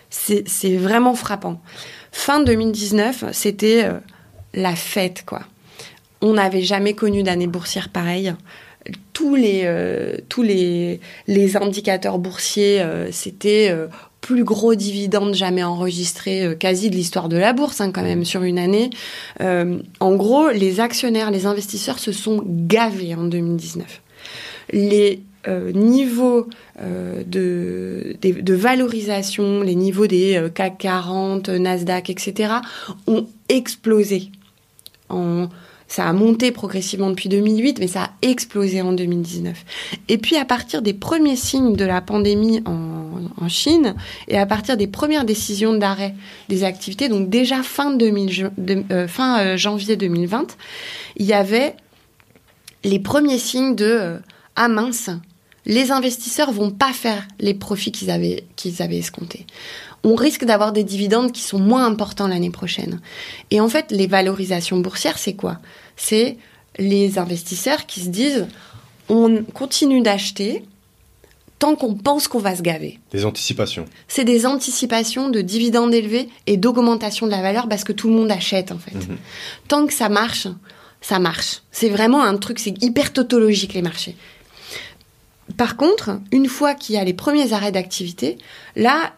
[0.10, 1.62] c'est vraiment frappant.
[2.13, 4.00] Fin 2019, c'était euh,
[4.54, 5.41] la fête, quoi.
[6.21, 8.34] On n'avait jamais connu d'année boursière pareille.
[9.12, 9.69] Tous les,
[10.30, 13.76] tous les, les indicateurs boursiers, c'était
[14.28, 18.26] plus gros dividende jamais enregistré euh, quasi de l'histoire de la bourse hein, quand même
[18.26, 18.90] sur une année.
[19.40, 24.02] Euh, en gros, les actionnaires, les investisseurs se sont gavés en 2019.
[24.74, 32.56] Les euh, niveaux de, de, valorisation, les niveaux des CAC 40, Nasdaq, etc.,
[33.08, 34.30] ont explosé
[35.08, 35.48] en
[35.88, 39.65] ça a monté progressivement depuis 2008, mais ça a explosé en 2019.
[40.10, 43.95] Et puis à partir des premiers signes de la pandémie en, Chine
[44.28, 46.13] et à partir des premières décisions d'arrêt
[46.50, 48.52] des activités, donc déjà fin, 2000,
[48.91, 50.58] euh, euh, janvier 2020,
[51.15, 51.76] il y avait
[52.84, 54.17] les premiers signes de euh,
[54.58, 55.10] ah mince,
[55.67, 59.45] les investisseurs vont pas faire les profits qu'ils avaient qu'ils avaient escomptés
[60.03, 63.01] on risque d'avoir des dividendes qui sont moins importants l'année prochaine.
[63.51, 65.58] Et en fait, les valorisations boursières, c'est quoi?
[65.95, 66.38] C'est
[66.77, 68.47] les investisseurs qui se disent
[69.10, 70.63] on continue d'acheter
[71.60, 72.99] tant qu'on pense qu'on va se gaver.
[73.12, 73.86] Des anticipations.
[74.08, 78.13] C'est des anticipations de dividendes élevés et d'augmentation de la valeur parce que tout le
[78.13, 78.93] monde achète en fait.
[78.93, 79.17] Mhm.
[79.67, 80.47] Tant que ça marche,
[81.01, 81.62] ça marche.
[81.71, 84.15] C'est vraiment un truc, c'est hyper tautologique les marchés.
[85.58, 88.38] Par contre, une fois qu'il y a les premiers arrêts d'activité,
[88.76, 89.13] là,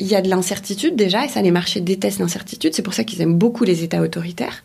[0.00, 2.74] il y a de l'incertitude déjà, et ça, les marchés détestent l'incertitude.
[2.74, 4.64] C'est pour ça qu'ils aiment beaucoup les États autoritaires.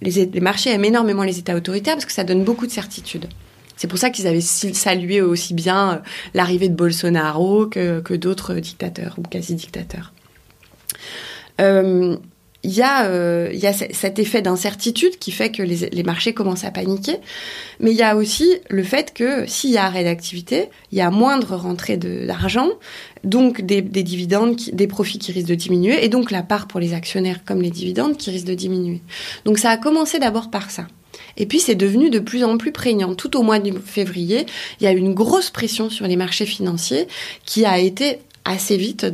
[0.00, 3.28] Les, marchés aiment énormément les États autoritaires parce que ça donne beaucoup de certitude.
[3.76, 5.96] C'est pour ça qu'ils avaient salué aussi bien euh,
[6.34, 10.12] l'arrivée de Bolsonaro que, que d'autres dictateurs ou quasi-dictateurs.
[11.60, 12.16] Euh,
[12.62, 13.52] il y a, euh,
[13.92, 17.16] cet effet d'incertitude qui fait que les, marchés commencent à paniquer,
[17.78, 21.00] mais il y a aussi le fait que s'il y a arrêt d'activité, il y
[21.00, 22.68] a moindre rentrée d'argent,
[23.24, 26.80] donc des, des dividendes, des profits qui risquent de diminuer, et donc la part pour
[26.80, 29.00] les actionnaires comme les dividendes qui risquent de diminuer.
[29.44, 30.86] Donc ça a commencé d'abord par ça.
[31.36, 33.14] Et puis c'est devenu de plus en plus prégnant.
[33.14, 34.46] Tout au mois de février,
[34.80, 37.06] il y a eu une grosse pression sur les marchés financiers
[37.44, 39.06] qui a été assez vite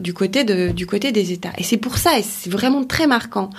[0.00, 1.52] du, côté de, du côté des États.
[1.58, 3.50] Et c'est pour ça, et c'est vraiment très marquant,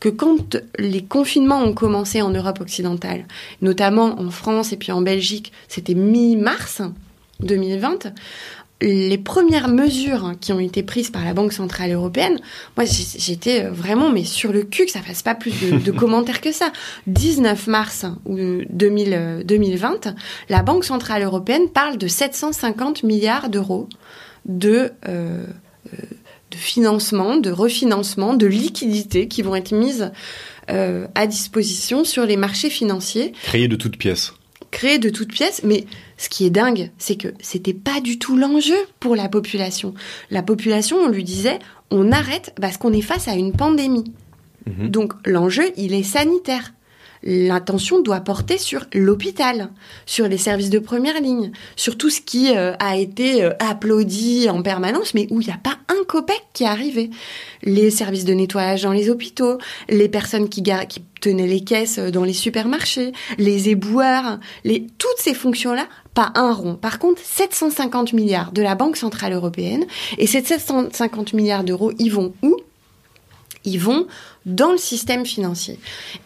[0.00, 3.24] que quand les confinements ont commencé en Europe occidentale,
[3.60, 6.82] notamment en France et puis en Belgique, c'était mi-mars
[7.40, 8.12] 2020,
[8.82, 12.40] les premières mesures qui ont été prises par la Banque Centrale Européenne,
[12.76, 16.40] moi j'étais vraiment mais sur le cul que ça fasse pas plus de, de commentaires
[16.40, 16.72] que ça.
[17.06, 20.14] 19 mars 2000, 2020,
[20.48, 23.88] la Banque Centrale Européenne parle de 750 milliards d'euros
[24.44, 25.46] de, euh,
[26.50, 30.10] de financement, de refinancement, de liquidités qui vont être mises
[30.70, 33.32] euh, à disposition sur les marchés financiers.
[33.42, 34.34] Créés de toutes pièces.
[35.00, 35.84] De toutes pièces, mais
[36.16, 39.94] ce qui est dingue, c'est que c'était pas du tout l'enjeu pour la population.
[40.30, 41.58] La population, on lui disait,
[41.90, 44.12] on arrête parce qu'on est face à une pandémie.
[44.66, 44.88] Mmh.
[44.88, 46.72] Donc l'enjeu, il est sanitaire
[47.22, 49.70] l'attention doit porter sur l'hôpital,
[50.06, 54.48] sur les services de première ligne, sur tout ce qui euh, a été euh, applaudi
[54.50, 57.10] en permanence, mais où il n'y a pas un copec qui est arrivé.
[57.62, 59.58] Les services de nettoyage dans les hôpitaux,
[59.88, 60.62] les personnes qui,
[61.20, 64.86] tenaient les caisses euh, dans les supermarchés, les éboueurs, les...
[64.98, 66.74] toutes ces fonctions-là, pas un rond.
[66.74, 69.84] Par contre, 750 milliards de la Banque Centrale Européenne,
[70.18, 72.56] et ces 750 milliards d'euros, ils vont où?
[73.64, 74.06] Ils vont
[74.46, 75.78] dans le système financier.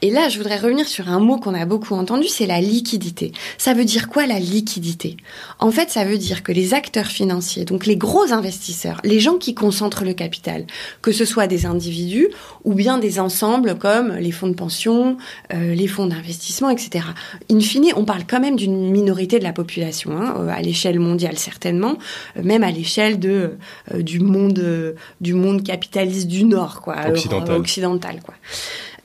[0.02, 3.33] Et là, je voudrais revenir sur un mot qu'on a beaucoup entendu, c'est la liquidité.
[3.59, 5.16] Ça veut dire quoi la liquidité?
[5.59, 9.37] En fait, ça veut dire que les acteurs financiers, donc les gros investisseurs, les gens
[9.37, 10.66] qui concentrent le capital,
[11.02, 12.29] que ce soit des individus
[12.64, 15.16] ou bien des ensembles comme les fonds de pension,
[15.52, 17.05] euh, les fonds d'investissement, etc.
[17.50, 20.98] In fine, on parle quand même d'une minorité de la population, hein, euh, à l'échelle
[20.98, 21.98] mondiale certainement,
[22.37, 23.57] euh, même à l'échelle de
[23.92, 27.57] euh, du monde euh, du monde capitaliste du Nord, quoi, occidental.
[27.57, 28.06] occidental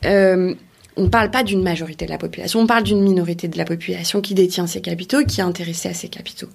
[0.06, 0.54] Euh,
[0.98, 3.66] on ne parle pas d'une majorité de la population, on parle d'une minorité de la
[3.66, 6.50] population qui détient ces capitaux, qui est intéressée à ces capitaux.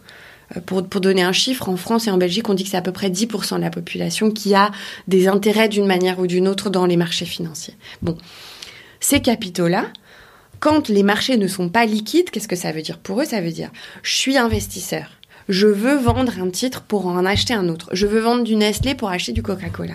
[0.57, 2.77] Euh, pour, pour, donner un chiffre, en France et en Belgique, on dit que c'est
[2.77, 4.71] à peu près 10% de la population qui a
[5.09, 7.75] des intérêts d'une manière ou d'une autre dans les marchés financiers.
[8.03, 8.17] Bon,
[9.01, 9.87] ces capitaux-là,
[10.61, 13.25] quand les marchés ne sont pas liquides, qu'est-ce que ça veut dire pour eux?
[13.25, 13.71] Ça veut dire,
[14.03, 15.07] je suis investisseur,
[15.49, 18.95] je veux vendre un titre pour en acheter un autre, je veux vendre du Nestlé
[18.95, 19.95] pour acheter du Coca-Cola.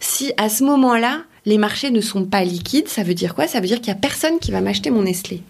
[0.00, 3.46] Si à ce moment-là, les marchés ne sont pas liquides, ça veut dire quoi?
[3.46, 5.42] Ça veut dire qu'il n'y a personne qui va m'acheter mon Nestlé.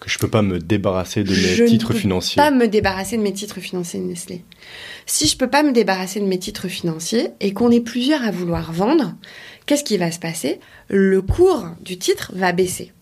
[0.00, 2.36] Que je ne peux pas me débarrasser de mes je titres ne peux financiers.
[2.36, 4.44] pas me débarrasser de mes titres financiers Nestlé.
[5.06, 8.30] Si je peux pas me débarrasser de mes titres financiers et qu'on est plusieurs à
[8.30, 9.14] vouloir vendre,
[9.66, 10.60] qu'est-ce qui va se passer?
[10.88, 12.92] Le cours du titre va baisser.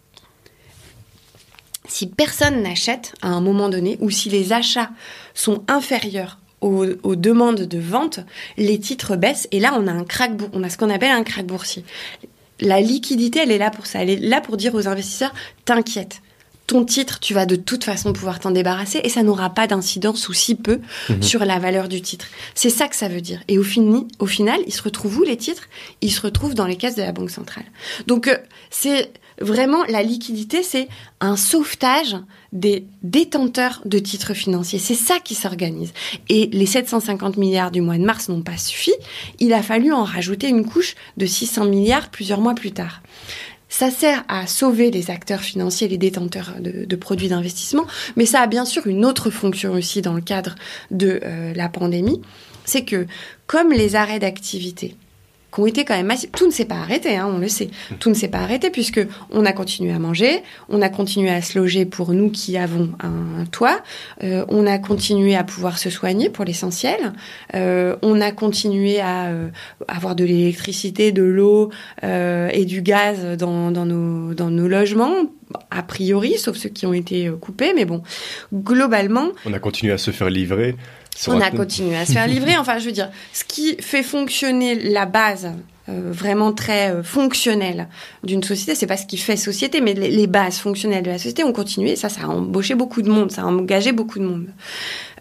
[1.88, 4.90] Si personne n'achète à un moment donné ou si les achats
[5.34, 8.20] sont inférieurs aux, aux, demandes de vente,
[8.56, 11.24] les titres baissent et là on a un crack, on a ce qu'on appelle un
[11.24, 11.84] crack boursier.
[12.60, 14.02] La liquidité, elle est là pour ça.
[14.02, 16.22] Elle est là pour dire aux investisseurs, t'inquiète.
[16.66, 20.28] Ton titre, tu vas de toute façon pouvoir t'en débarrasser et ça n'aura pas d'incidence
[20.28, 21.22] ou si peu mmh.
[21.22, 22.26] sur la valeur du titre.
[22.54, 23.40] C'est ça que ça veut dire.
[23.46, 25.68] Et au, fini, au final, ils se retrouvent où les titres?
[26.00, 27.66] Ils se retrouvent dans les caisses de la Banque centrale.
[28.08, 28.36] Donc euh,
[28.70, 30.88] c'est vraiment la liquidité, c'est
[31.20, 32.16] un sauvetage
[32.52, 34.78] des détenteurs de titres financiers.
[34.78, 35.92] C'est ça qui s'organise.
[36.28, 38.92] Et les 750 milliards du mois de mars n'ont pas suffi.
[39.38, 43.02] Il a fallu en rajouter une couche de 600 milliards plusieurs mois plus tard.
[43.68, 48.46] Ça sert à sauver les acteurs financiers, les détenteurs de, produits d'investissement, mais ça a
[48.46, 50.54] bien sûr une autre fonction aussi dans le cadre
[50.92, 52.22] de euh, la pandémie,
[52.64, 53.06] c'est que
[53.46, 54.94] comme les arrêts d'activité
[55.52, 56.12] qui ont été quand même.
[56.32, 57.70] Tout ne s'est pas arrêté, hein, on le sait.
[57.98, 61.42] Tout ne s'est pas arrêté puisque on a continué à manger, on a continué à
[61.42, 63.82] se loger pour nous qui avons un, toit,
[64.22, 67.12] euh, on a continué à pouvoir se soigner pour l'essentiel,
[67.54, 69.48] euh, on a continué à euh,
[69.88, 71.70] avoir de l'électricité, de l'eau
[72.02, 75.14] et du gaz dans nos logements
[75.70, 78.02] a priori, sauf ceux qui ont été coupés, mais bon,
[78.52, 79.28] globalement...
[79.44, 80.74] On a continué à se faire livrer
[81.28, 82.56] on a continué à se faire livrer.
[82.66, 85.50] Enfin, je veux dire, ce qui fait fonctionner la base
[85.88, 87.86] euh, vraiment très euh, fonctionnelle
[88.24, 91.44] d'une société, c'est pas ce qui fait société, mais les, bases fonctionnelles de la société
[91.44, 91.94] ont continué.
[91.94, 94.46] Ça, ça a embauché beaucoup de monde, ça a engagé beaucoup de monde.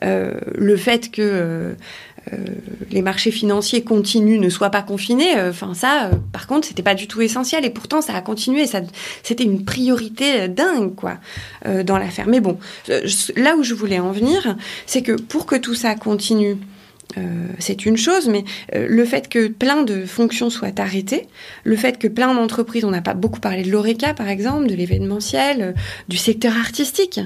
[0.03, 1.75] Euh, le fait que
[2.91, 7.07] les marchés financiers continuent, ne soient pas confinés, enfin ça, par contre, c'était pas du
[7.07, 7.65] tout essentiel.
[7.65, 8.65] Et pourtant, ça a continué.
[8.67, 8.81] Ça,
[9.23, 11.17] c'était une priorité dingue, quoi,
[11.83, 12.27] dans l'affaire.
[12.27, 12.57] Mais bon,
[13.35, 16.57] là où je voulais en venir, c'est que pour que tout ça continue,
[17.17, 21.27] euh, c'est une chose, mais euh, le fait que plein de fonctions soient arrêtées,
[21.63, 24.75] le fait que plein d'entreprises, on n'a pas beaucoup parlé de l'ORECA par exemple, de
[24.75, 25.71] l'événementiel, euh,
[26.07, 27.19] du secteur artistique,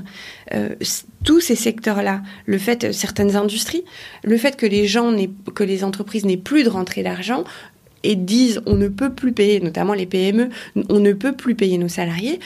[1.24, 3.84] tous ces secteurs-là, le fait certaines industries,
[4.24, 5.16] le fait que les gens
[5.54, 7.44] que les entreprises n'aient plus de rentrée d'argent,
[8.04, 10.50] et disent on ne peut plus payer, notamment les PME,
[10.90, 12.40] on ne peut plus payer nos salariés,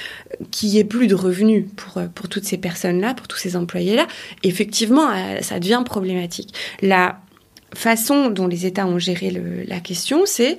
[0.52, 4.08] qu'il n'y ait plus de revenus pour, pour toutes ces personnes-là, pour tous ces employés-là,
[4.44, 5.10] effectivement,
[5.42, 6.54] ça devient problématique.
[6.82, 7.20] La
[7.74, 9.32] façon dont les États ont géré
[9.68, 10.58] la question, c'est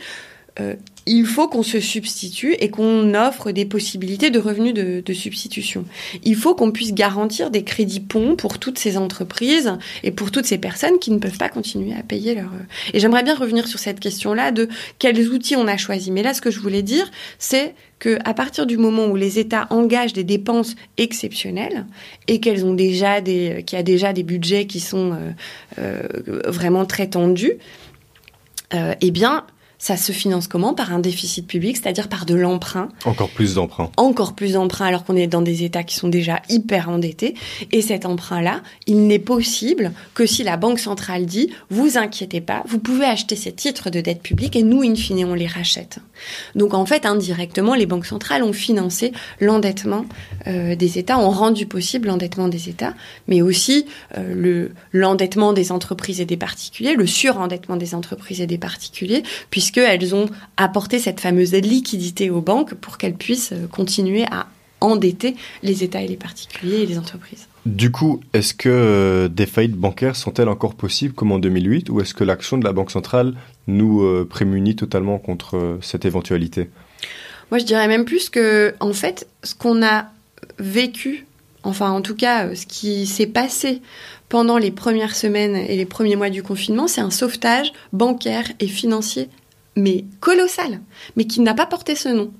[0.60, 0.74] euh,
[1.06, 5.84] il faut qu'on se substitue et qu'on offre des possibilités de revenus de, substitution.
[6.24, 10.46] Il faut qu'on puisse garantir des crédits ponts pour toutes ces entreprises et pour toutes
[10.46, 12.50] ces personnes qui ne peuvent pas continuer à payer leur.
[12.92, 16.10] Et j'aimerais bien revenir sur cette question-là de quels outils on a choisi.
[16.10, 19.38] Mais là, ce que je voulais dire, c'est que à partir du moment où les
[19.38, 21.86] États engagent des dépenses exceptionnelles
[22.28, 25.30] et qu'elles ont déjà des, qu'il y a déjà des budgets qui sont euh,
[25.78, 27.54] euh, vraiment très tendus,
[29.00, 29.44] eh bien,
[29.78, 30.74] ça se finance comment?
[30.74, 32.88] Par un déficit public, c'est-à-dire par de l'emprunt.
[33.04, 33.90] Encore plus d'emprunt.
[33.96, 37.34] Encore plus d'emprunt alors qu'on est dans des États qui sont déjà hyper endettés.
[37.72, 42.62] Et cet emprunt-là, il n'est possible que si la Banque centrale dit, vous inquiétez pas,
[42.66, 45.98] vous pouvez acheter ces titres de dette publique et nous, in fine, on les rachète.
[46.54, 50.06] Donc en fait, indirectement, les banques centrales ont financé l'endettement
[50.46, 52.94] euh, des États, ont rendu possible l'endettement des États,
[53.28, 58.46] mais aussi euh, le l'endettement des entreprises et des particuliers, le surendettement des entreprises et
[58.46, 63.66] des particuliers, puisque qu'elles ont apporté cette fameuse liquidité aux banques pour qu'elles puissent euh,
[63.66, 64.46] continuer à
[64.80, 67.48] endetter les États et les particuliers et les entreprises.
[67.66, 72.00] Du coup, est-ce que euh, des faillites bancaires sont-elles encore possibles comme en 2008 ou
[72.00, 73.34] est-ce que l'action de la Banque centrale
[73.66, 76.70] nous euh, prémunit totalement contre cette éventualité?
[77.50, 80.06] Moi, je dirais même plus que, en fait, ce qu'on a
[80.58, 81.26] vécu,
[81.64, 83.80] enfin en tout cas, ce qui s'est passé
[84.28, 88.68] pendant les premières semaines et les premiers mois du confinement, c'est un sauvetage bancaire et
[88.68, 89.28] financier
[89.76, 90.80] mais colossal,
[91.16, 92.32] mais qui n'a pas porté ce nom.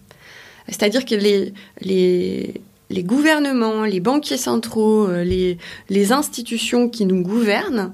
[0.68, 5.58] C'est-à-dire que les, les, gouvernements, les banquiers centraux, euh, les,
[5.90, 7.92] les institutions qui nous gouvernent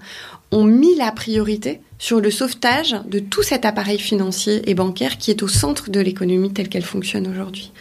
[0.52, 5.30] ont mis la priorité sur le sauvetage de tout cet appareil financier et bancaire qui
[5.30, 7.72] est au centre de l'économie telle qu'elle fonctionne aujourd'hui.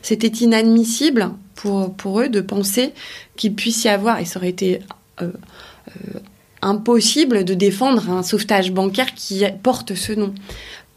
[0.00, 2.92] C'était inadmissible pour, pour eux de penser
[3.36, 4.80] qu'il puisse y avoir, et ça aurait été
[5.20, 5.30] euh,
[5.88, 6.18] euh,
[6.62, 10.32] impossible de défendre un sauvetage bancaire qui porte ce nom.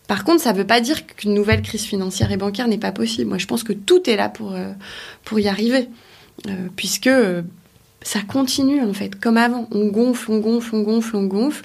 [0.08, 2.93] Par contre, ça ne veut pas dire qu'une nouvelle crise financière et bancaire n'est pas
[2.93, 3.28] possible.
[3.30, 4.72] Moi, je pense que tout est là pour, euh,
[5.39, 5.89] y arriver,
[6.48, 7.41] euh, puisque euh,
[8.02, 9.67] ça continue en fait, comme avant.
[9.72, 11.63] On gonfle, on gonfle, on gonfle, on gonfle.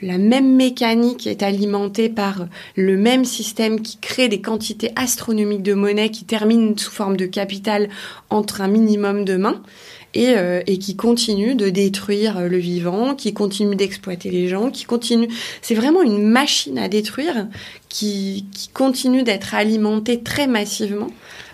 [0.00, 5.74] La même mécanique est alimentée par le même système qui crée des quantités astronomiques de
[5.74, 7.88] monnaie qui terminent sous forme de capital
[8.30, 9.62] entre un minimum de mains.
[10.16, 15.28] Euh, et, qui continue de détruire le vivant, qui continue d'exploiter les gens, qui continue.
[15.62, 17.46] C'est vraiment une machine à détruire
[17.88, 21.08] qui, qui continue d'être alimentée très massivement.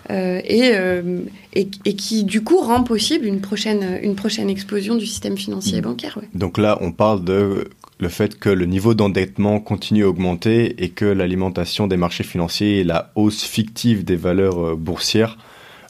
[0.09, 1.21] Euh, et, euh,
[1.53, 5.77] et, et, qui du coup rend possible une prochaine, une prochaine explosion du système financier
[5.77, 6.17] et bancaire.
[6.19, 6.27] Ouais.
[6.33, 7.69] Donc là, on parle de
[7.99, 12.79] le fait que le niveau d'endettement continue à augmenter et que l'alimentation des marchés financiers
[12.79, 15.37] et la hausse fictive des valeurs boursières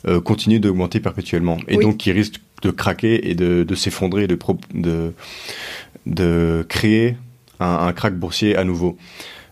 [0.07, 4.37] euh, continue d'augmenter perpétuellement et donc qui risque de craquer et de, de s'effondrer, de,
[4.73, 5.13] de,
[6.05, 7.15] de créer
[7.59, 8.97] un, un crack boursier à nouveau.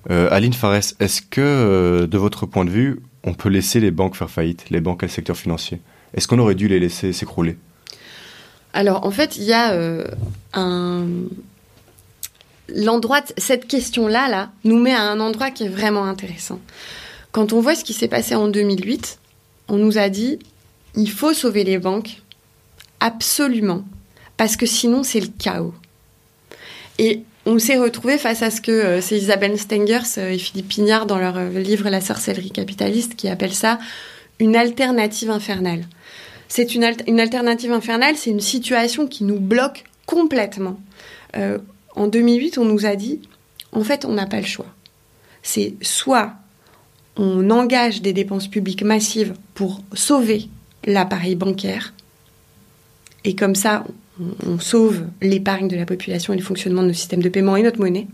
[0.09, 3.91] Euh, Aline Fares, est-ce que, euh, de votre point de vue, on peut laisser les
[3.91, 5.81] banques faire faillite, les banques et le secteur financier?
[6.13, 7.57] Est-ce qu'on aurait dû les laisser s'écrouler?
[8.73, 10.05] Alors, en fait, il y a euh,
[10.53, 11.05] un.
[12.69, 16.59] L'endroit, cette question-là, là, nous met à un endroit qui est vraiment intéressant.
[17.31, 19.19] Quand on voit ce qui s'est passé en 2008,
[19.69, 20.39] on nous a dit
[20.95, 22.21] il faut sauver les banques
[22.99, 23.83] Absolument.
[24.37, 25.73] Parce que sinon, c'est le chaos.
[26.99, 30.67] Et on s'est retrouvé face à ce que euh, c'est Isabelle Stengers euh, et Philippe
[30.67, 33.79] Pignard dans leur euh, livre La sorcellerie capitaliste qui appellent ça
[34.39, 35.85] une alternative infernale.
[36.49, 40.79] C'est une, une, alternative infernale, c'est une situation qui nous bloque complètement.
[41.95, 43.19] en 2008, on nous a dit,
[43.71, 44.67] en fait, on n'a pas le choix.
[45.41, 46.33] C'est soit
[47.17, 50.47] on engage des dépenses publiques massives pour sauver
[50.85, 51.93] l'appareil bancaire,
[53.27, 53.83] et comme ça,
[54.45, 57.61] on sauve l'épargne de la population et le fonctionnement de nos systèmes de paiement et
[57.61, 58.07] notre monnaie,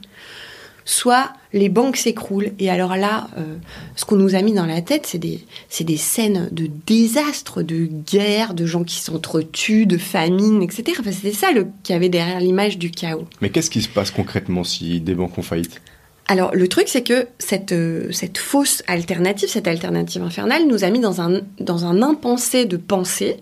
[0.86, 2.51] soit les banques s'écroulent.
[2.57, 3.57] Et alors là, euh,
[3.95, 5.45] ce qu'on nous a mis dans la tête, c'est des,
[5.82, 10.97] des scènes de désastre, de guerre, de gens qui s'entretuent, de famine, etc.
[10.99, 13.28] Enfin, c'était ça le, qui avait derrière l'image du chaos.
[13.39, 15.80] Mais qu'est-ce qui se passe concrètement si des banques ont faillite?
[16.26, 20.89] Alors le truc c'est que cette, euh, cette fausse alternative, cette alternative infernale nous a
[20.89, 23.38] mis dans un, dans un impensé de pensée.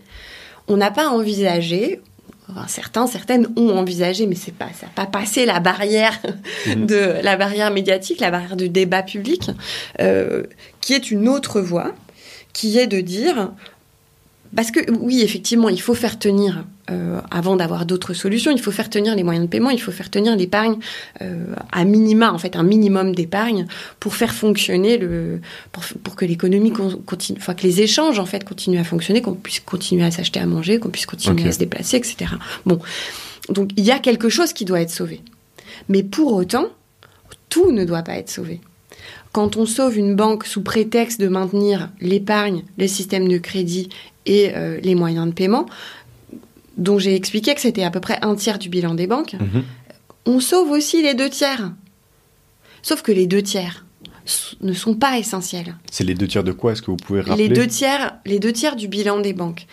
[0.72, 2.00] On n'a pas envisagé,
[2.68, 6.18] certains, certaines ont envisagé, mais c'est pas, ça n'a pas passé la barrière
[6.68, 6.86] mhm.
[6.86, 9.52] de la barrière médiatique, la barrière du débat public,
[10.00, 10.44] euh,
[10.80, 11.94] qui est une autre voie,
[12.54, 13.52] qui est de dire
[14.56, 18.72] parce que oui, effectivement, il faut faire tenir, euh, avant d'avoir d'autres solutions, il faut
[18.72, 20.76] faire tenir les moyens de paiement, il faut faire tenir l'épargne
[21.22, 23.66] euh, à minima, en fait, un minimum d'épargne
[24.00, 25.40] pour faire fonctionner le,
[25.72, 26.74] pour, que l'économie
[27.06, 30.42] continue, enfin que les échanges en fait continuent à fonctionner, qu'on puisse continuer à s'acheter
[30.42, 32.32] à manger, qu'on puisse continuer à se déplacer, etc.
[32.66, 32.80] Bon,
[33.48, 35.22] donc il y a quelque chose qui doit être sauvé,
[35.88, 36.68] mais pour autant,
[37.48, 38.60] tout ne doit pas être sauvé.
[39.32, 43.88] Quand on sauve une banque sous prétexte de maintenir l'épargne, le système de crédit
[44.26, 45.66] et euh, les moyens de paiement,
[46.78, 49.64] dont j'ai expliqué que c'était à peu près un tiers du bilan des banques, mhm.
[50.26, 51.72] on sauve aussi les deux tiers.
[52.82, 53.86] Sauf que les deux tiers
[54.62, 55.76] ne sont pas essentiels.
[55.92, 56.72] C'est les deux tiers de quoi?
[56.74, 57.48] Est-ce que vous pouvez rappeler?
[57.48, 59.66] les deux tiers, les deux tiers du bilan des banques.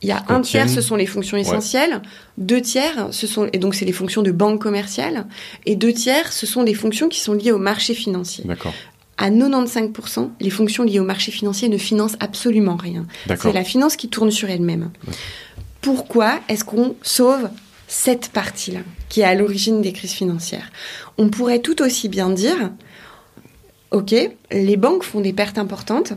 [0.00, 2.02] Il y a un tiers, ce sont les fonctions essentielles.
[2.36, 5.26] Deux tiers, ce sont et donc c'est les fonctions de banque commerciale.
[5.66, 8.44] Et deux tiers, ce sont des fonctions qui sont liées au marché financier.
[9.18, 13.04] À 95%, les fonctions liées au marché financier ne financent absolument rien.
[13.36, 14.90] C'est la finance qui tourne sur elle-même.
[15.80, 17.50] Pourquoi est-ce qu'on sauve
[17.88, 20.70] cette partie-là, qui est à l'origine des crises financières?
[21.18, 22.70] On pourrait tout aussi bien dire,
[23.90, 24.14] OK,
[24.52, 26.12] les banques font des pertes importantes.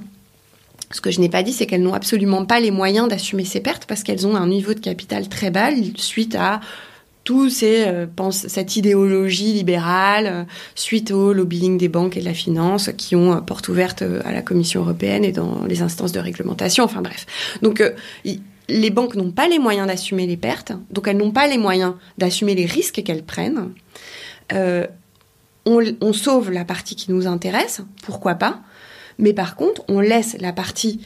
[0.92, 3.62] Ce que je n'ai pas dit, c'est qu'elles n'ont absolument pas les moyens d'assumer ces
[3.62, 6.60] pertes parce qu'elles ont un niveau de capital très bas suite à
[7.24, 10.44] tout c'est euh, cette idéologie libérale euh,
[10.76, 14.32] suite au lobbying des banques et de la finance qui ont euh, porte ouverte à
[14.32, 16.84] la Commission européenne et dans les instances de réglementation.
[16.84, 17.26] Enfin bref.
[17.62, 17.84] Donc
[18.68, 21.94] les banques n'ont pas les moyens d'assumer les pertes, donc elles n'ont pas les moyens
[22.18, 23.70] d'assumer les risques qu'elles prennent.
[25.66, 28.62] On sauve la partie qui nous intéresse, pourquoi pas,
[29.20, 31.02] mais par contre, on laisse la partie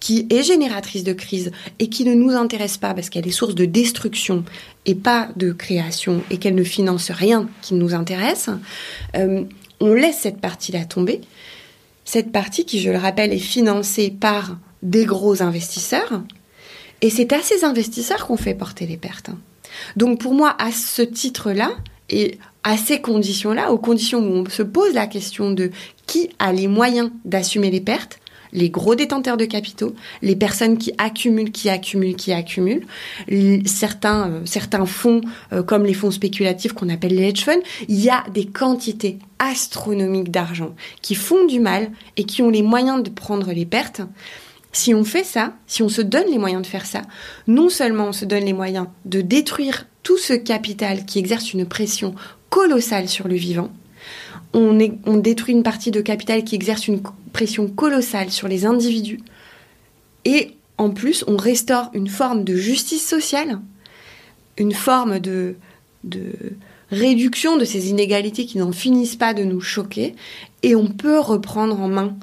[0.00, 3.54] qui est génératrice de crise et qui ne nous intéresse pas parce qu'elle est source
[3.54, 4.44] de destruction
[4.86, 8.48] et pas de création et qu'elle ne finance rien qui nous intéresse,
[9.14, 9.44] euh,
[9.80, 11.20] on laisse cette partie-là tomber.
[12.04, 16.22] Cette partie qui, je le rappelle, est financée par des gros investisseurs.
[17.02, 19.30] Et c'est à ces investisseurs qu'on fait porter les pertes.
[19.96, 21.70] Donc pour moi, à ce titre-là,
[22.10, 25.70] et à ces conditions-là, aux conditions où on se pose la question de
[26.06, 28.18] qui a les moyens d'assumer les pertes,
[28.52, 32.86] les gros détenteurs de capitaux, les personnes qui accumulent, qui accumulent, qui accumulent,
[33.66, 35.20] certains, euh, certains fonds
[35.52, 39.18] euh, comme les fonds spéculatifs qu'on appelle les hedge funds, il y a des quantités
[39.38, 44.02] astronomiques d'argent qui font du mal et qui ont les moyens de prendre les pertes.
[44.72, 47.02] Si on fait ça, si on se donne les moyens de faire ça,
[47.48, 51.66] non seulement on se donne les moyens de détruire tout ce capital qui exerce une
[51.66, 52.14] pression
[52.50, 53.70] colossale sur le vivant,
[54.52, 57.00] on, détruit une partie de capital qui exerce une
[57.32, 59.20] pression colossale sur les individus.
[60.24, 63.60] Et en plus, on restaure une forme de justice sociale,
[64.56, 65.56] une forme de,
[66.90, 70.14] réduction de ces inégalités qui n'en finissent pas de nous choquer.
[70.62, 72.16] Et on peut reprendre en main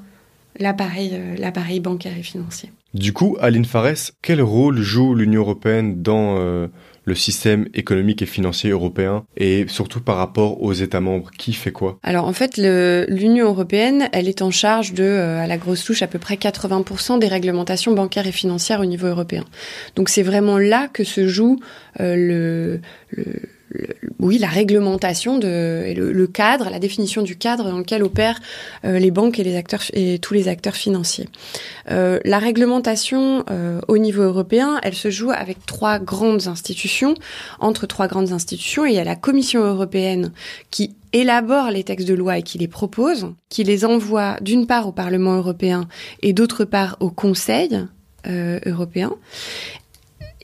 [0.58, 2.70] l'appareil, euh, bancaire et financier.
[2.94, 6.68] Du coup, Aline Fares, quel rôle joue l'Union européenne dans euh,
[7.08, 11.72] le système économique et financier européen et surtout par rapport aux États membres Qui fait
[11.72, 11.98] quoi?
[12.02, 16.02] Alors en fait, l'Union européenne, elle est en charge de, euh, à la grosse touche,
[16.02, 19.44] à peu près 80% des réglementations bancaires et financières au niveau européen.
[19.96, 21.58] Donc c'est vraiment là que se joue
[22.00, 22.80] euh, le,
[23.10, 23.40] le
[24.18, 28.40] oui, la réglementation de le, cadre, la définition du cadre dans lequel opèrent
[28.84, 31.28] euh, les banques et les acteurs et tous les acteurs financiers.
[31.90, 37.14] Euh, la réglementation euh, au niveau européen, elle se joue avec trois grandes institutions,
[37.60, 38.86] entre trois grandes institutions.
[38.86, 40.32] il y a la Commission européenne
[40.70, 44.88] qui élabore les textes de loi et qui les propose, qui les envoie d'une part
[44.88, 45.88] au Parlement européen
[46.22, 47.86] et d'autre part au Conseil
[48.66, 49.12] européen.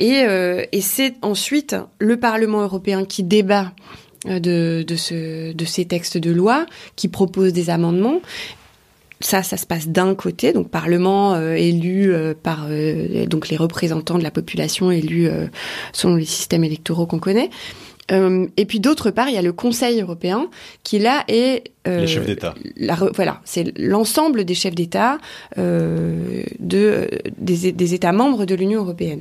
[0.00, 3.72] Euh, et, c'est ensuite le Parlement européen qui débat
[4.26, 6.66] euh, de, ces textes de loi,
[6.96, 8.20] qui propose des amendements.
[9.20, 12.66] Ça, ça se passe d'un côté, donc Parlement euh, élu par
[13.28, 15.28] donc les représentants de la population élus
[15.92, 17.50] selon les systèmes électoraux qu'on connaît.
[18.12, 20.48] Euh, et puis d'autre part, il y a le Conseil européen
[20.82, 22.54] qui là est euh, les chefs d'État.
[23.14, 25.18] Voilà, c'est l'ensemble des chefs d'État
[25.58, 29.20] euh, de des, des, États membres de l'Union européenne.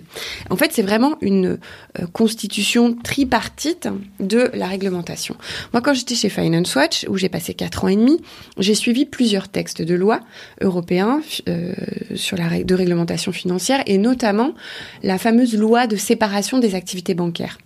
[0.50, 1.60] En fait, c'est vraiment une
[2.00, 5.36] euh, constitution tripartite de la réglementation.
[5.74, 8.22] Moi, quand j'étais chez Finance Watch, où j'ai passé quatre ans et demi,
[8.58, 10.22] j'ai suivi plusieurs textes de loi
[10.62, 11.74] européens euh,
[12.16, 14.54] sur la de réglementation financière et notamment
[15.02, 17.58] la fameuse loi de séparation des activités bancaires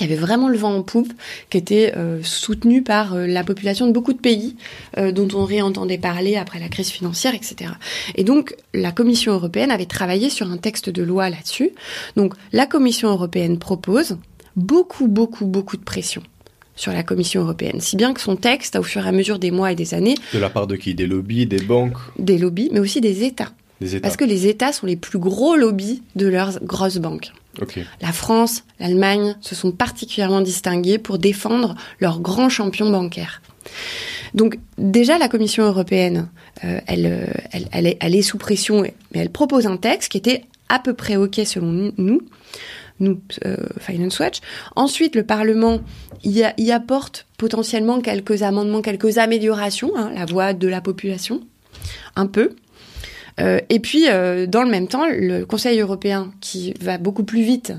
[0.00, 1.12] qui avait vraiment le vent en poupe,
[1.50, 4.56] qui était euh, soutenu par euh, la population de beaucoup de pays
[4.96, 7.72] euh, dont on réentendait parler après la crise financière, etc.
[8.14, 11.72] Et donc la Commission européenne avait travaillé sur un texte de loi là-dessus.
[12.16, 14.16] Donc la Commission européenne propose
[14.56, 16.22] beaucoup, beaucoup, beaucoup de pression
[16.76, 19.50] sur la Commission européenne, si bien que son texte, au fur et à mesure des
[19.50, 20.14] mois et des années...
[20.32, 20.94] De la part de qui?
[20.94, 21.98] Des lobbies, des banques?
[22.18, 23.50] Des lobbies, mais aussi des États.
[23.82, 24.00] Des États.
[24.00, 27.32] Parce que les États sont les plus gros lobbies de leurs grosses banques.
[28.00, 33.42] La France, l'Allemagne se sont particulièrement distingués pour défendre leurs grands champions bancaires.
[34.34, 36.28] Donc déjà, la Commission européenne,
[36.64, 37.26] euh, euh,
[37.72, 41.40] elle, est, sous pression, mais elle propose un texte qui était à peu près OK
[41.44, 42.22] selon nous,
[43.00, 44.38] nous, euh, Finance Watch.
[44.76, 45.80] Ensuite, le Parlement
[46.22, 51.40] y, apporte potentiellement quelques amendements, quelques améliorations, hein, la voix de la population,
[52.14, 52.54] un peu.
[53.40, 57.42] Euh, et puis, euh, dans le même temps, le Conseil européen, qui va beaucoup plus
[57.42, 57.72] vite,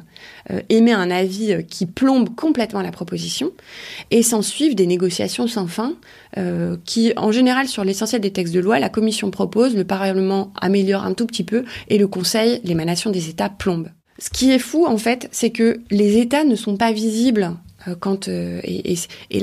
[0.50, 3.52] euh, émet un avis qui plombe complètement la proposition,
[4.10, 5.94] et s'en suivent des négociations sans fin,
[6.86, 11.04] qui, en général, sur l'essentiel des textes de loi, la Commission propose, le Parlement améliore
[11.04, 13.90] un tout petit peu, et le Conseil, l'émanation des États, plombe.
[14.18, 17.52] Ce qui est fou, en fait, c'est que les États ne sont pas visibles
[18.00, 18.96] quand euh, et,
[19.32, 19.42] et,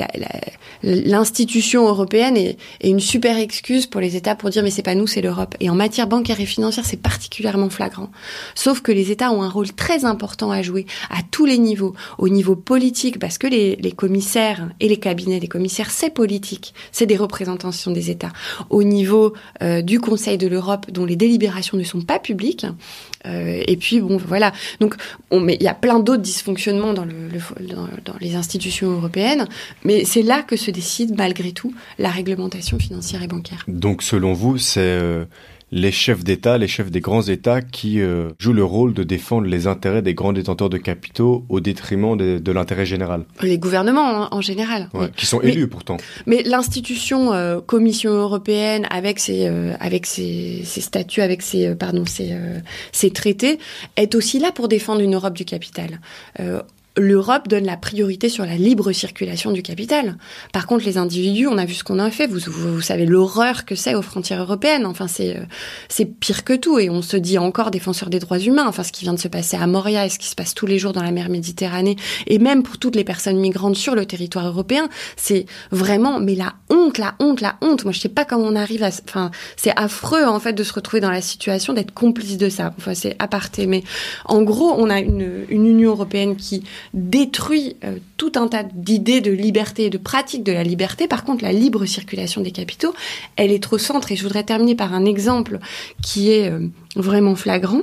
[0.82, 4.95] l'institution européenne est, est, une super excuse pour les États pour dire mais c'est pas
[4.95, 5.55] nous c'est l'Europe.
[5.61, 8.11] Et en matière bancaire et financière c'est particulièrement flagrant.
[8.55, 11.95] Sauf que les États ont un rôle très important à jouer à tous les niveaux.
[12.18, 16.74] Au niveau politique parce que les, les commissaires et les cabinets des commissaires c'est politique.
[16.93, 18.32] C'est des représentations des États.
[18.70, 22.66] Au niveau euh, du Conseil de l'Europe dont les délibérations ne sont pas publiques
[23.28, 24.52] euh, et puis bon, voilà.
[24.80, 24.94] Donc,
[25.30, 27.14] on, mais il y a plein d'autres dysfonctionnements dans, le,
[27.66, 29.46] dans, dans, les institutions européennes,
[29.84, 33.64] mais c'est là que se décide malgré tout la réglementation financière et bancaire.
[33.68, 35.24] Donc, selon vous, c'est euh,
[35.70, 39.46] les chefs d'État, les chefs des grands États qui euh, jouent le rôle de défendre
[39.46, 43.24] les intérêts des grands détenteurs de capitaux au détriment de, l'intérêt général.
[43.42, 44.88] Les gouvernements en, général.
[45.16, 45.98] Qui sont élus pourtant.
[46.26, 52.04] Mais l'institution euh, Commission européenne, avec ses, euh, avec ses, ses, statuts, avec ses, pardon,
[52.06, 52.34] ses,
[52.92, 53.58] ses traités,
[53.96, 56.00] est aussi là pour défendre une Europe du capital
[56.97, 60.16] l'Europe donne la priorité sur la libre circulation du capital.
[60.53, 62.26] Par contre, les individus, on a vu ce qu'on a fait.
[62.26, 64.86] Vous, vous, savez l'horreur que c'est aux frontières européennes.
[64.86, 65.45] Enfin, c'est euh,
[65.89, 66.78] c'est pire que tout.
[66.78, 68.66] Et on se dit encore défenseur des droits humains.
[68.66, 70.66] Enfin, ce qui vient de se passer à Moria et ce qui se passe tous
[70.66, 74.07] les jours dans la mer Méditerranée, et même pour toutes les personnes migrantes sur le
[74.07, 77.84] territoire européen, c'est vraiment, mais la honte, la honte, la honte.
[77.84, 78.91] Moi, je sais pas comment on arrive à.
[79.07, 82.74] Enfin, c'est affreux en fait de se retrouver dans la situation d'être complice de ça.
[82.78, 83.66] Enfin, c'est aparté.
[83.66, 83.84] Mais
[84.24, 86.64] en gros, on a une, une Union européenne qui
[86.95, 91.09] détruit euh, tout un tas d'idées de liberté et de pratiques de la liberté.
[91.09, 92.95] Par contre, la libre circulation des capitaux,
[93.36, 94.12] elle est trop centre.
[94.12, 95.59] Et je voudrais terminer par un exemple
[96.03, 96.66] qui est euh,
[96.97, 97.82] vraiment flagrant,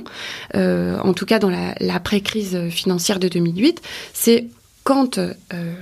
[0.54, 3.80] euh, en tout cas dans la, l'après-crise financière de 2008.
[4.12, 4.46] C'est
[4.84, 5.18] quand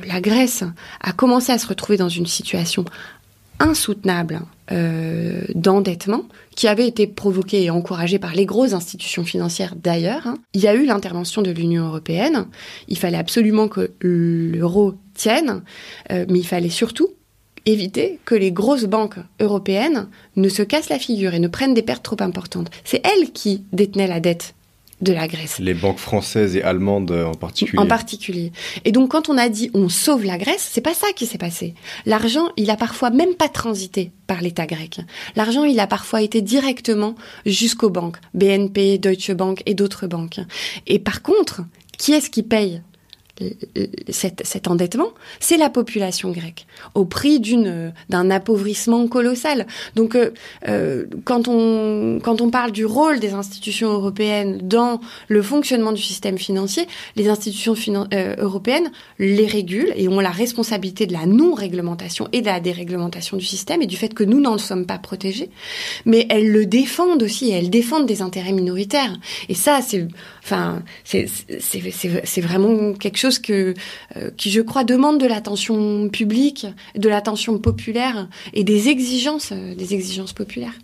[0.08, 0.64] la Grèce
[1.02, 2.86] a commencé à se retrouver dans une situation
[3.60, 4.40] insoutenable
[4.72, 6.24] euh, d'endettement
[6.56, 10.26] qui avait été provoqué et encouragé par les grosses institutions financières d'ailleurs.
[10.26, 10.38] Hein.
[10.54, 12.46] Il y a eu l'intervention de l'Union européenne.
[12.88, 15.62] Il fallait absolument que l'euro tienne,
[16.10, 17.08] euh, mais il fallait surtout
[17.66, 21.82] éviter que les grosses banques européennes ne se cassent la figure et ne prennent des
[21.82, 22.70] pertes trop importantes.
[22.84, 24.54] C'est elles qui détenaient la dette
[25.04, 25.58] de la Grèce.
[25.60, 27.78] Les banques françaises et allemandes euh, en particulier.
[27.78, 28.50] En particulier.
[28.84, 31.38] Et donc quand on a dit on sauve la Grèce, c'est pas ça qui s'est
[31.38, 31.74] passé.
[32.06, 35.00] L'argent, il a parfois même pas transité par l'État grec.
[35.36, 37.14] L'argent, il a parfois été directement
[37.46, 40.40] jusqu'aux banques, BNP, Deutsche Bank et d'autres banques.
[40.86, 41.62] Et par contre,
[41.98, 42.82] qui est-ce qui paye
[44.10, 45.08] cet, endettement,
[45.40, 49.66] c'est la population grecque, au prix d'une d'un appauvrissement colossal.
[49.96, 50.30] Donc, euh,
[50.68, 56.02] euh, quand on quand on parle du rôle des institutions européennes dans le fonctionnement du
[56.02, 57.74] système financier, les institutions
[58.12, 63.36] euh, européennes les régulent et ont la responsabilité de la non-réglementation et de la déréglementation
[63.36, 65.50] du système et du fait que nous n'en sommes pas protégés.
[66.04, 69.18] Mais elles le défendent aussi, elles défendent des intérêts minoritaires.
[69.48, 70.06] Et ça, c'est
[70.44, 73.74] enfin c'est vraiment quelque chose que,
[74.16, 79.74] euh, qui, je crois, demande de l'attention publique, de l'attention populaire et des exigences, euh,
[79.74, 80.74] des exigences populaires.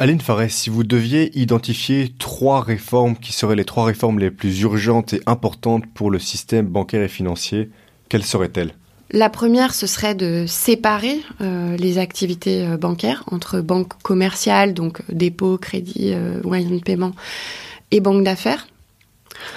[0.00, 4.60] Aline Farès, si vous deviez identifier trois réformes qui seraient les trois réformes les plus
[4.60, 7.70] urgentes et importantes pour le système bancaire et financier,
[8.08, 8.72] Quelles seraient-elles?
[9.10, 15.00] La première, ce serait de séparer euh, les activités euh, bancaires entre banques commerciales, donc
[15.10, 17.12] dépôt, crédit, euh, moyens de paiement,
[17.90, 18.66] et banques d'affaires.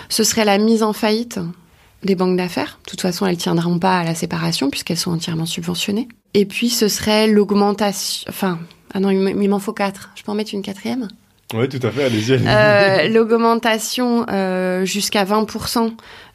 [0.10, 1.40] Ce serait la mise en faillite
[2.04, 2.80] des banques d'affaires.
[2.86, 6.08] De toute façon, elles tiendront pas à la séparation puisqu'elles sont entièrement subventionnées.
[6.34, 8.26] Et puis, ce serait l'augmentation.
[8.30, 8.60] Enfin,
[8.94, 10.12] ah non, il m'en faut quatre.
[10.16, 11.08] Je peux en mettre une quatrième?
[11.54, 12.40] Oui, tout à fait, allez-y.
[12.48, 15.92] Euh, L'augmentation euh, jusqu'à 20%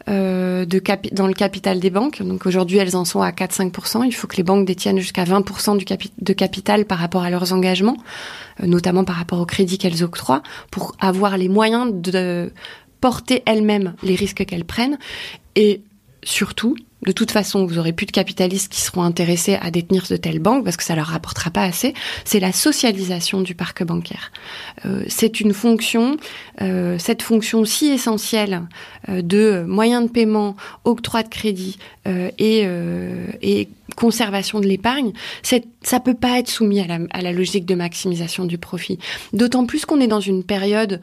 [0.08, 2.22] euh, de capi dans le capital des banques.
[2.22, 4.04] Donc aujourd'hui, elles en sont à 4-5%.
[4.06, 7.30] Il faut que les banques détiennent jusqu'à 20% du capi de capital par rapport à
[7.30, 7.96] leurs engagements,
[8.62, 12.52] euh, notamment par rapport au crédit qu'elles octroient, pour avoir les moyens de
[13.00, 14.98] porter elles-mêmes les risques qu'elles prennent.
[15.54, 15.82] Et
[16.22, 20.16] surtout, de toute façon, vous aurez plus de capitalistes qui seront intéressés à détenir de
[20.16, 21.92] telles banques parce que ça leur rapportera pas assez.
[22.24, 24.32] C'est la socialisation du parc bancaire.
[24.86, 26.16] Euh, c'est une fonction,
[26.62, 28.62] euh, cette fonction si essentielle
[29.10, 31.78] euh, de moyens de paiement, octroi de crédit
[32.38, 38.58] et, conservation de l'épargne, ça peut pas être soumis à la, logique de maximisation du
[38.58, 38.98] profit.
[39.32, 41.00] D'autant plus qu'on est dans une période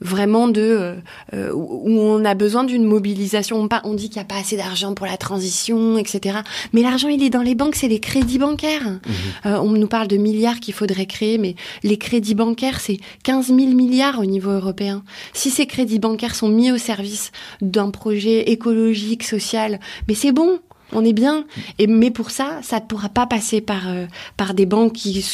[0.00, 0.96] vraiment de
[1.32, 3.60] où on a besoin d'une mobilisation.
[3.62, 6.40] On, on dit qu'il n'y a pas assez d'argent pour la transition, etc.
[6.74, 8.86] Mais l'argent, il est dans les banques, c'est les crédits bancaires.
[8.86, 9.46] Mmh.
[9.46, 13.58] on nous parle de milliards qu'il faudrait créer, mais les crédits bancaires, c'est 15 000
[13.68, 15.02] milliards au niveau européen.
[15.32, 17.32] Si ces crédits bancaires sont mis au service
[17.62, 20.60] d'un projet écologique, social, mais c'est bon
[20.92, 21.44] on est bien.
[21.88, 25.24] Mais pour ça, ça ne pourra pas passer par, euh, par des banques qui,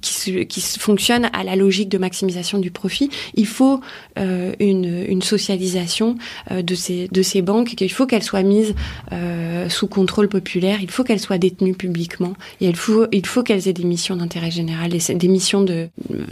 [0.00, 3.10] qui, qui, fonctionnent à la logique de maximisation du profit.
[3.34, 3.80] Il faut
[4.18, 6.16] euh, une, socialisation
[6.50, 8.74] euh, de, ces, de ces banques, qu'il faut qu'elles soient mises
[9.68, 13.72] sous contrôle populaire, il faut qu'elles soient détenues publiquement, et il faut, il qu'elles aient
[13.72, 15.64] des missions d'intérêt général, des, des missions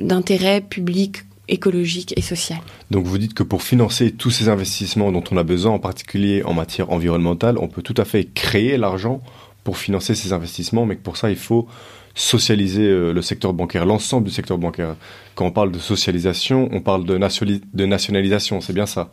[0.01, 2.59] d'intérêt public écologique et social.
[2.91, 6.43] Donc vous dites que pour financer tous ces investissements dont on a besoin, en particulier
[6.45, 9.21] en matière environnementale, on peut tout à fait créer l'argent
[9.65, 11.67] pour financer ces investissements, mais que pour ça, il faut
[12.15, 14.97] socialiser euh, le secteur bancaire, l'ensemble du secteur bancaire.
[15.35, 19.11] Quand on parle de socialisation, on parle de, de nationalisation, c'est bien ça?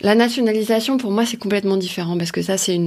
[0.00, 2.78] La nationalisation, pour moi, c'est complètement différent, parce que ça, c'est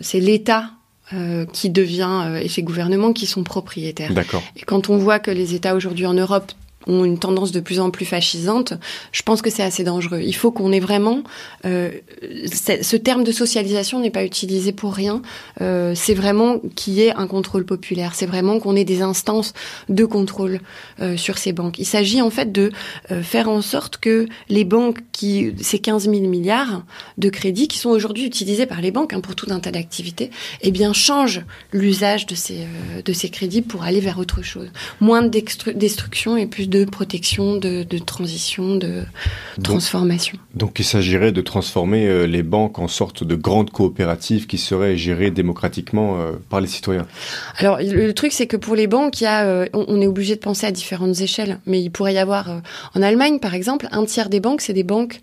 [0.00, 0.70] c'est l'État
[1.12, 4.12] euh, qui devient euh, et ces gouvernements qui sont propriétaires.
[4.12, 4.42] D'accord.
[4.56, 6.52] Et quand on voit que les États aujourd'hui en Europe
[6.86, 8.74] ont une tendance de plus en plus fascisante,
[9.12, 10.20] je pense que c'est assez dangereux.
[10.24, 11.22] Il faut qu'on ait vraiment
[11.66, 11.90] euh,
[12.22, 15.22] ce terme de socialisation n'est pas utilisé pour rien.
[15.60, 18.14] Euh, c'est vraiment qu'il y ait un contrôle populaire.
[18.14, 19.52] C'est vraiment qu'on ait des instances
[19.88, 20.60] de contrôle
[21.00, 21.78] euh, sur ces banques.
[21.78, 22.70] Il s'agit en fait de
[23.10, 26.84] euh, faire en sorte que les banques qui ces 15 000 milliards
[27.18, 30.30] de crédits qui sont aujourd'hui utilisés par les banques hein, pour tout un tas d'activités,
[30.62, 34.70] eh bien changent l'usage de ces euh, de ces crédits pour aller vers autre chose.
[35.00, 39.04] Moins de destruction et plus de protection, de, transition, de
[39.62, 40.38] transformation.
[40.54, 44.96] Donc, il s'agirait de transformer euh, les banques en sorte de grandes coopératives qui seraient
[44.96, 47.06] gérées démocratiquement euh, par les citoyens.
[47.56, 50.34] Alors le, truc c'est que pour les banques, il y a, euh, on, est obligé
[50.36, 52.62] de penser à différentes échelles, mais il pourrait y avoir
[52.94, 55.20] en Allemagne par exemple un tiers des banques c'est des banques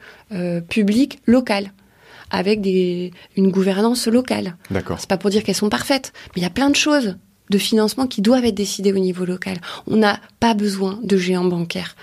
[0.70, 1.72] publiques locales
[2.32, 4.56] avec des, une gouvernance locale.
[4.72, 5.00] D'accord.
[5.00, 7.18] C'est pas pour dire qu'elles sont parfaites, mais il y a plein de choses
[7.50, 9.58] de financement qui doivent être décidés au niveau local.
[9.88, 11.96] On n'a pas besoin de géants bancaires.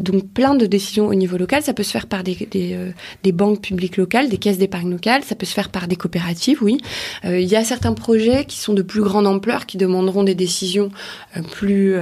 [0.00, 2.92] Donc plein de décisions au niveau local, ça peut se faire par des, euh,
[3.32, 6.78] banques publiques locales, des caisses d'épargne locales, ça peut se faire par des coopératives, oui.
[7.24, 10.36] Euh, il y a certains projets qui sont de plus grande ampleur, qui demanderont des
[10.36, 10.90] décisions
[11.36, 11.96] euh, plus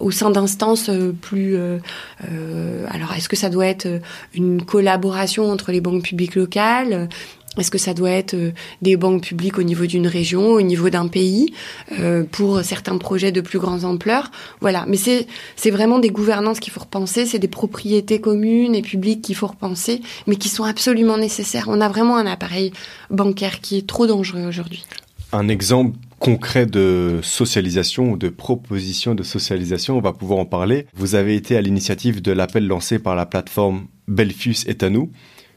[0.00, 0.90] au sein d'instances
[1.22, 1.56] plus.
[1.56, 3.86] alors est-ce que ça doit être
[4.34, 7.08] une collaboration entre les banques publiques locales
[7.56, 8.52] est-ce que ça doit être euh,
[8.82, 11.52] des banques publiques au niveau d'une région, au niveau d'un pays,
[11.98, 14.30] euh, pour certains projets de plus grande ampleur?
[14.60, 15.26] Voilà, mais c'est
[15.56, 19.46] c'est vraiment des gouvernances qu'il faut repenser, c'est des propriétés communes et publiques qu'il faut
[19.46, 21.66] repenser, mais qui sont absolument nécessaires.
[21.68, 22.72] On a vraiment un appareil
[23.10, 24.84] bancaire qui est trop dangereux aujourd'hui.
[25.32, 30.86] Un exemple concret de socialisation ou de proposition de socialisation, on va pouvoir en parler.
[30.94, 35.10] Vous avez été à l'initiative de l'appel lancé par la plateforme Belfius est à nous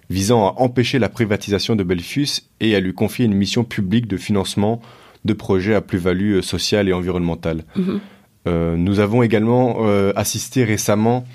[0.09, 4.17] visant à empêcher la privatisation de Belfius et à lui confier une mission publique de
[4.17, 4.81] financement
[5.25, 7.63] de projets à plus-value euh, sociale et environnementale.
[7.75, 7.99] Mhm.
[8.47, 11.25] Euh, nous avons également euh, assisté récemment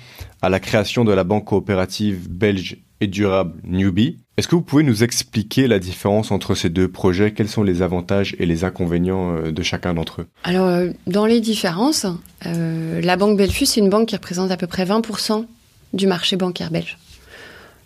[0.41, 4.17] à la création de la banque coopérative belge et durable Newbie.
[4.37, 7.31] Est-ce que vous pouvez nous expliquer la différence entre ces deux projets?
[7.31, 10.27] Quels sont les avantages et les inconvénients de chacun d'entre eux?
[10.43, 12.05] Alors, dans les différences,
[12.43, 15.45] la banque Belfius, c'est une banque qui représente à peu près 20%
[15.93, 16.97] du marché bancaire belge.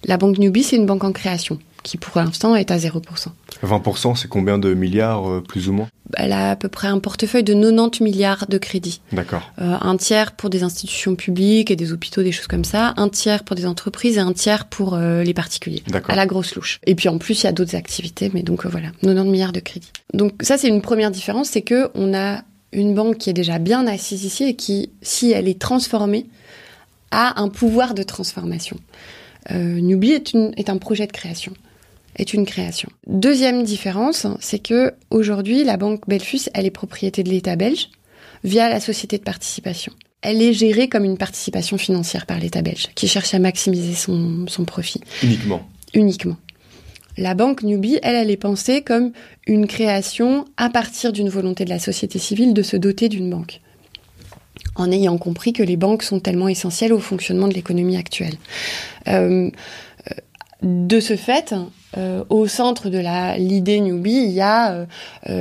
[0.05, 1.59] La banque Newbie, c'est une banque en création.
[1.81, 3.01] qui pour l'instant est à 0%.
[3.63, 5.87] 20%, c'est combien de milliards, euh, plus ou moins?
[6.17, 9.01] Elle a à peu près un portefeuille de 90 milliards de crédits.
[9.13, 9.49] D'accord.
[9.61, 13.07] Euh, un tiers pour des institutions publiques et des hôpitaux, des choses comme ça, un
[13.07, 15.83] tiers pour des entreprises et un tiers pour euh, les particuliers.
[15.87, 16.11] D'accord.
[16.11, 16.79] À la grosse louche.
[16.85, 19.61] Et puis en plus, il y a d'autres activités, mais donc voilà, 90 milliards de
[19.61, 19.91] crédits.
[20.13, 22.41] Donc ça, c'est une première différence, c'est que on a
[22.73, 26.25] une banque qui est déjà bien assise ici et qui, si elle est transformée,
[27.11, 28.77] a un pouvoir de transformation.
[29.51, 31.53] Euh, Newbie est, une, est un projet de création
[32.19, 32.89] est une création.
[33.07, 37.89] Deuxième différence, c'est que aujourd'hui, la banque Belfus, elle est propriété de l'État belge
[38.43, 39.93] via la société de participation.
[40.21, 44.45] Elle est gérée comme une participation financière par l'État belge, qui cherche à maximiser son,
[44.47, 45.01] son profit.
[45.23, 45.61] Uniquement.
[45.93, 46.37] Uniquement.
[47.17, 49.11] La banque Newbie, elle, elle est pensée comme
[49.47, 53.61] une création à partir d'une volonté de la société civile de se doter d'une banque
[54.79, 58.35] en ayant compris que les banques sont tellement essentielles au fonctionnement de l'économie actuelle.
[59.07, 59.49] Euh,
[60.61, 61.53] de ce fait,
[61.97, 64.85] euh, au centre de la l'idée Newbie, il y a euh,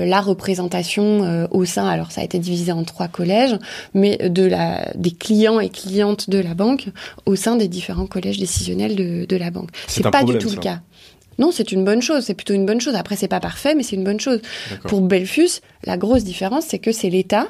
[0.07, 1.86] la représentation euh, au sein.
[1.86, 3.57] Alors ça a été divisé en trois collèges,
[3.95, 6.89] mais de la des clients et clientes de la banque
[7.26, 9.70] au sein des différents collèges décisionnels de, de la banque.
[9.89, 10.55] C'est pas problème, du tout ça.
[10.55, 10.80] le cas.
[11.39, 12.24] Non, c'est une bonne chose.
[12.24, 12.95] C'est plutôt une bonne chose.
[12.95, 14.41] Après, c'est pas parfait, mais c'est une bonne chose.
[14.84, 17.47] Pour Belfus, la grosse différence, c'est que c'est l'État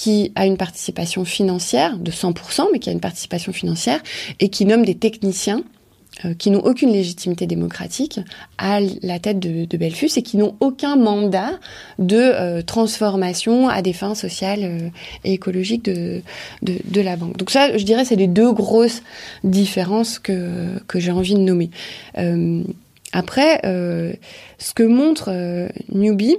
[0.00, 4.00] qui a une participation financière de 100%, mais qui a une participation financière
[4.38, 5.62] et qui nomme des techniciens
[6.24, 8.18] euh, qui n'ont aucune légitimité démocratique
[8.56, 11.50] à la tête de, Belfus et qui n'ont aucun mandat
[11.98, 14.88] de euh, transformation à des fins sociales euh,
[15.24, 16.22] et écologiques de,
[16.62, 17.36] de, de la banque.
[17.36, 19.02] Donc ça, je dirais, c'est les deux grosses
[19.44, 21.68] différences que, que j'ai envie de nommer.
[23.12, 26.36] Après, ce que montre Newbie,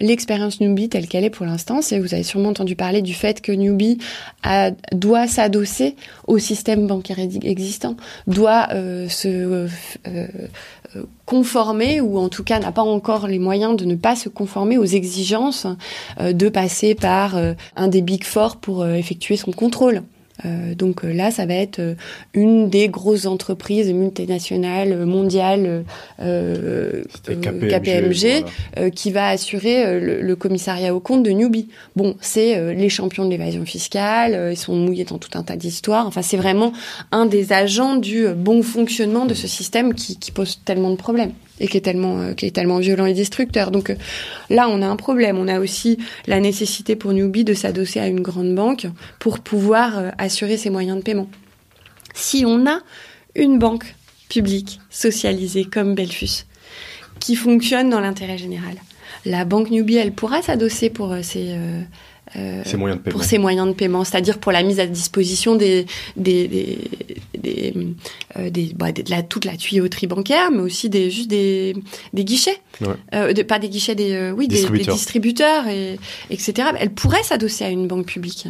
[0.00, 3.40] l'expérience Newbie telle qu'elle est pour l'instant, c'est vous avez sûrement entendu parler du fait
[3.40, 3.98] que Newbie
[4.92, 9.68] doit s'adosser au système bancaire ex- existant, doit euh, se euh,
[10.06, 10.26] euh,
[11.24, 14.78] conformer ou en tout cas n'a pas encore les moyens de ne pas se conformer
[14.78, 15.66] aux exigences
[16.20, 17.36] de passer par
[17.74, 20.02] un des big four pour effectuer son contrôle.
[20.44, 21.94] Euh, donc euh, là, ça va être euh,
[22.34, 25.84] une des grosses entreprises multinationales mondiales
[26.20, 28.42] euh, KPMG.
[28.42, 28.46] voilà.
[28.78, 31.68] euh, qui va assurer le, le commissariat au compte de Newbie.
[31.96, 35.42] Bon, c'est euh, les champions de l'évasion fiscale, euh, ils sont mouillés dans tout un
[35.42, 36.06] tas d'histoires.
[36.06, 36.72] Enfin, c'est vraiment
[37.12, 41.32] un des agents du bon fonctionnement de ce système qui, qui pose tellement de problèmes
[41.60, 43.70] et qui est tellement euh, qui est tellement violent et destructeur.
[43.70, 43.96] Donc euh,
[44.50, 45.38] là, on a un problème.
[45.38, 48.86] On a aussi la nécessité pour Newbie de s'adosser à une grande banque
[49.18, 51.28] pour pouvoir euh, assurer ses moyens de paiement.
[52.14, 52.80] Si on a
[53.34, 53.94] une banque
[54.28, 56.46] publique socialisée comme Belfus,
[57.20, 58.74] qui fonctionne dans l'intérêt général.
[59.24, 61.56] La banque Newbie, elle pourra s'adosser pour ses,
[62.34, 63.16] euh, euh, Ces moyens de paiement.
[63.18, 66.78] pour ses moyens de paiement, c'est-à-dire pour la mise à disposition des, des, des,
[67.38, 67.74] des,
[68.38, 71.74] euh, des- bah, des- de la, toute la tuyauterie bancaire, mais aussi des, juste des,
[72.12, 72.58] des guichets.
[72.80, 72.88] Ouais.
[73.14, 74.94] Euh, de- pas des guichets, des, oui, des, des Distributeurs.
[74.94, 75.98] distributeurs, et,
[76.30, 76.68] etc.
[76.80, 78.46] Elle pourrait s'adosser à une banque publique.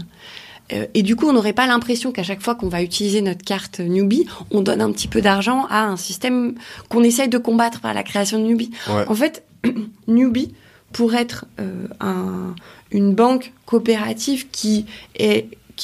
[0.94, 3.78] Et du coup, on n'aurait pas l'impression qu'à chaque fois qu'on va utiliser notre carte
[3.78, 6.56] Newbie, on donne un petit peu d'argent à un système
[6.88, 8.72] qu'on essaye de combattre par la création de Newbie.
[8.88, 9.04] Ouais.
[9.06, 9.44] En fait,
[10.08, 10.54] Newbie,
[10.96, 12.54] pour être euh, un-
[12.90, 14.86] une banque coopérative qui,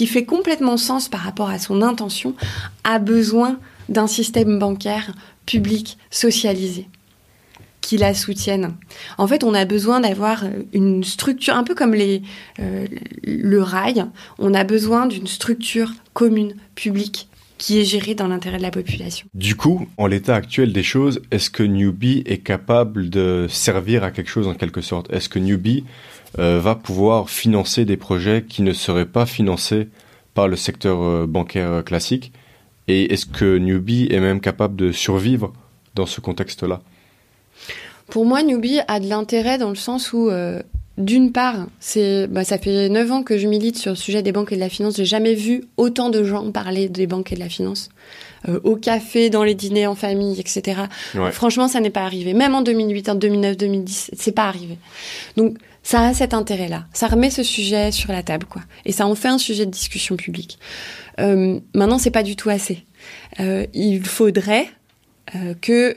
[0.06, 2.34] fait complètement sens par rapport à son intention,
[2.82, 3.58] a besoin
[3.90, 5.12] d'un système bancaire
[5.44, 6.88] public socialisé
[7.82, 8.74] qui la soutienne.
[9.18, 12.86] En fait, on a besoin d'avoir euh, une structure, un peu comme euh,
[13.22, 14.06] le rail,
[14.38, 17.28] on a besoin d'une structure commune, publique,
[17.62, 19.28] qui est gérée dans l'intérêt de la population.
[19.34, 24.10] Du coup, en l'état actuel des choses, est-ce que Newbie est capable de servir à
[24.10, 25.12] quelque chose en quelque sorte?
[25.12, 25.84] Est-ce que Newbie
[26.40, 29.86] euh, va pouvoir financer des projets qui ne seraient pas financés
[30.34, 32.32] par le secteur euh, bancaire euh, classique?
[32.88, 35.52] Et est-ce que Newbie est même capable de survivre
[35.94, 36.80] dans ce contexte-là?
[38.08, 40.28] Pour moi, Newbie a de l'intérêt dans le sens où,
[40.98, 44.32] d'une part, c'est, bah, ça fait 9 ans que je milite sur le sujet des
[44.32, 44.96] banques et de la finance.
[44.96, 47.88] J'ai jamais vu autant de gens parler des banques et de la finance.
[48.48, 50.82] Euh, au café, dans les dîners en famille, etc.
[51.14, 51.30] Ouais.
[51.32, 52.34] Franchement, ça n'est pas arrivé.
[52.34, 54.78] Même en 2008, en 2009, 2010, c'est pas arrivé.
[55.36, 56.86] Donc, ça a cet intérêt-là.
[56.92, 58.62] Ça remet ce sujet sur la table, quoi.
[58.84, 60.58] Et ça en fait un sujet de discussion publique.
[61.20, 62.84] Euh, maintenant, c'est pas du tout assez.
[63.40, 64.68] Euh, il faudrait
[65.34, 65.96] euh, que,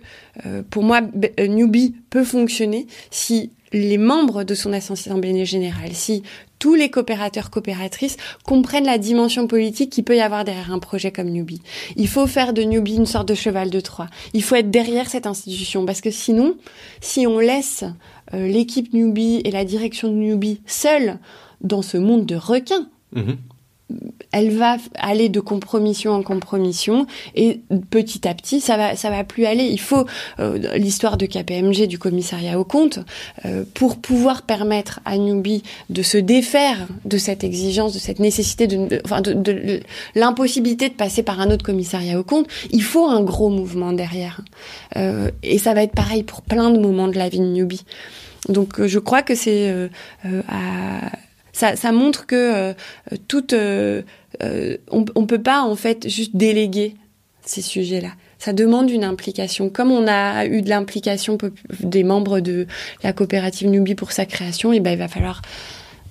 [0.70, 1.02] pour moi,
[1.39, 6.24] Newbie peut fonctionner si les membres de son assemblée générale, si
[6.60, 11.12] tous les coopérateurs coopératrices comprennent la dimension politique qu'il peut y avoir derrière un projet
[11.12, 11.62] comme Newbie.
[11.98, 14.08] Il faut faire de Newbie une sorte de cheval de Troie.
[14.34, 16.56] Il faut être derrière cette institution parce que sinon,
[17.02, 17.84] si on laisse
[18.34, 21.20] euh, l'équipe Newbie et la direction de Newbie seuls
[21.62, 23.38] dans ce monde de requins, Mhm.
[24.32, 27.06] Elle va aller de compromission en compromission
[27.36, 29.64] et petit à petit ça va ça va plus aller.
[29.64, 30.06] Il faut
[30.40, 33.00] euh, l'histoire de KPMG du commissariat au compte
[33.46, 38.68] euh, pour pouvoir permettre à Newbie de se défaire de cette exigence de cette nécessité
[38.68, 39.82] de, enfin de, de
[40.16, 44.42] l'impossibilité de passer par un autre commissariat au compte il faut un gros mouvement derrière.
[44.98, 47.86] Euh, et ça va être pareil pour plein de moments de la vie de Newbie.
[48.50, 49.90] Donc je crois que c'est
[50.24, 51.00] à
[51.56, 52.74] ça, ça montre que euh,
[53.30, 54.01] toute, euh,
[54.43, 56.95] euh, on, on peut pas en fait juste déléguer
[57.45, 58.10] ces sujets-là.
[58.39, 59.70] Ça demande une implication.
[59.70, 61.38] Comme on a eu de l'implication
[61.80, 62.68] des membres de
[63.03, 65.41] la coopérative Nubi pour sa création, et ben il va falloir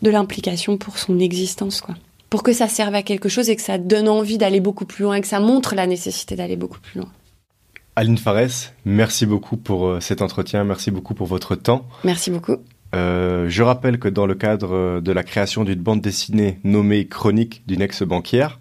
[0.01, 1.95] de l'implication pour son existence, quoi.
[2.31, 5.03] Pour que ça serve à quelque chose et que ça donne envie d'aller beaucoup plus
[5.03, 7.13] loin et que ça montre la nécessité d'aller beaucoup plus loin.
[7.97, 11.87] Aline Fares, merci beaucoup pour cet entretien, merci beaucoup pour votre temps.
[12.03, 12.57] Merci beaucoup.
[12.95, 17.63] Euh, je rappelle que dans le cadre de la création d'une bande dessinée nommée Chronique
[17.67, 18.61] d'une ex-banquière,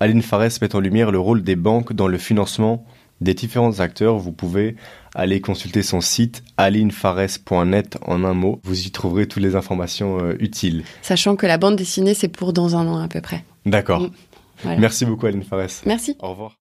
[0.00, 2.84] Aline Fares met en lumière le rôle des banques dans le financement
[3.20, 4.18] des différents acteurs.
[4.18, 4.76] Vous pouvez
[5.14, 8.60] aller consulter son site alinefares.net en un mot.
[8.64, 10.84] Vous y trouverez toutes les informations euh, utiles.
[11.02, 13.44] Sachant que la bande dessinée, c'est pour dans un an à peu près.
[13.66, 14.02] D'accord.
[14.02, 14.76] Mm.
[14.78, 15.82] Merci beaucoup Aline Fares.
[15.86, 16.16] Merci.
[16.20, 16.56] Au revoir.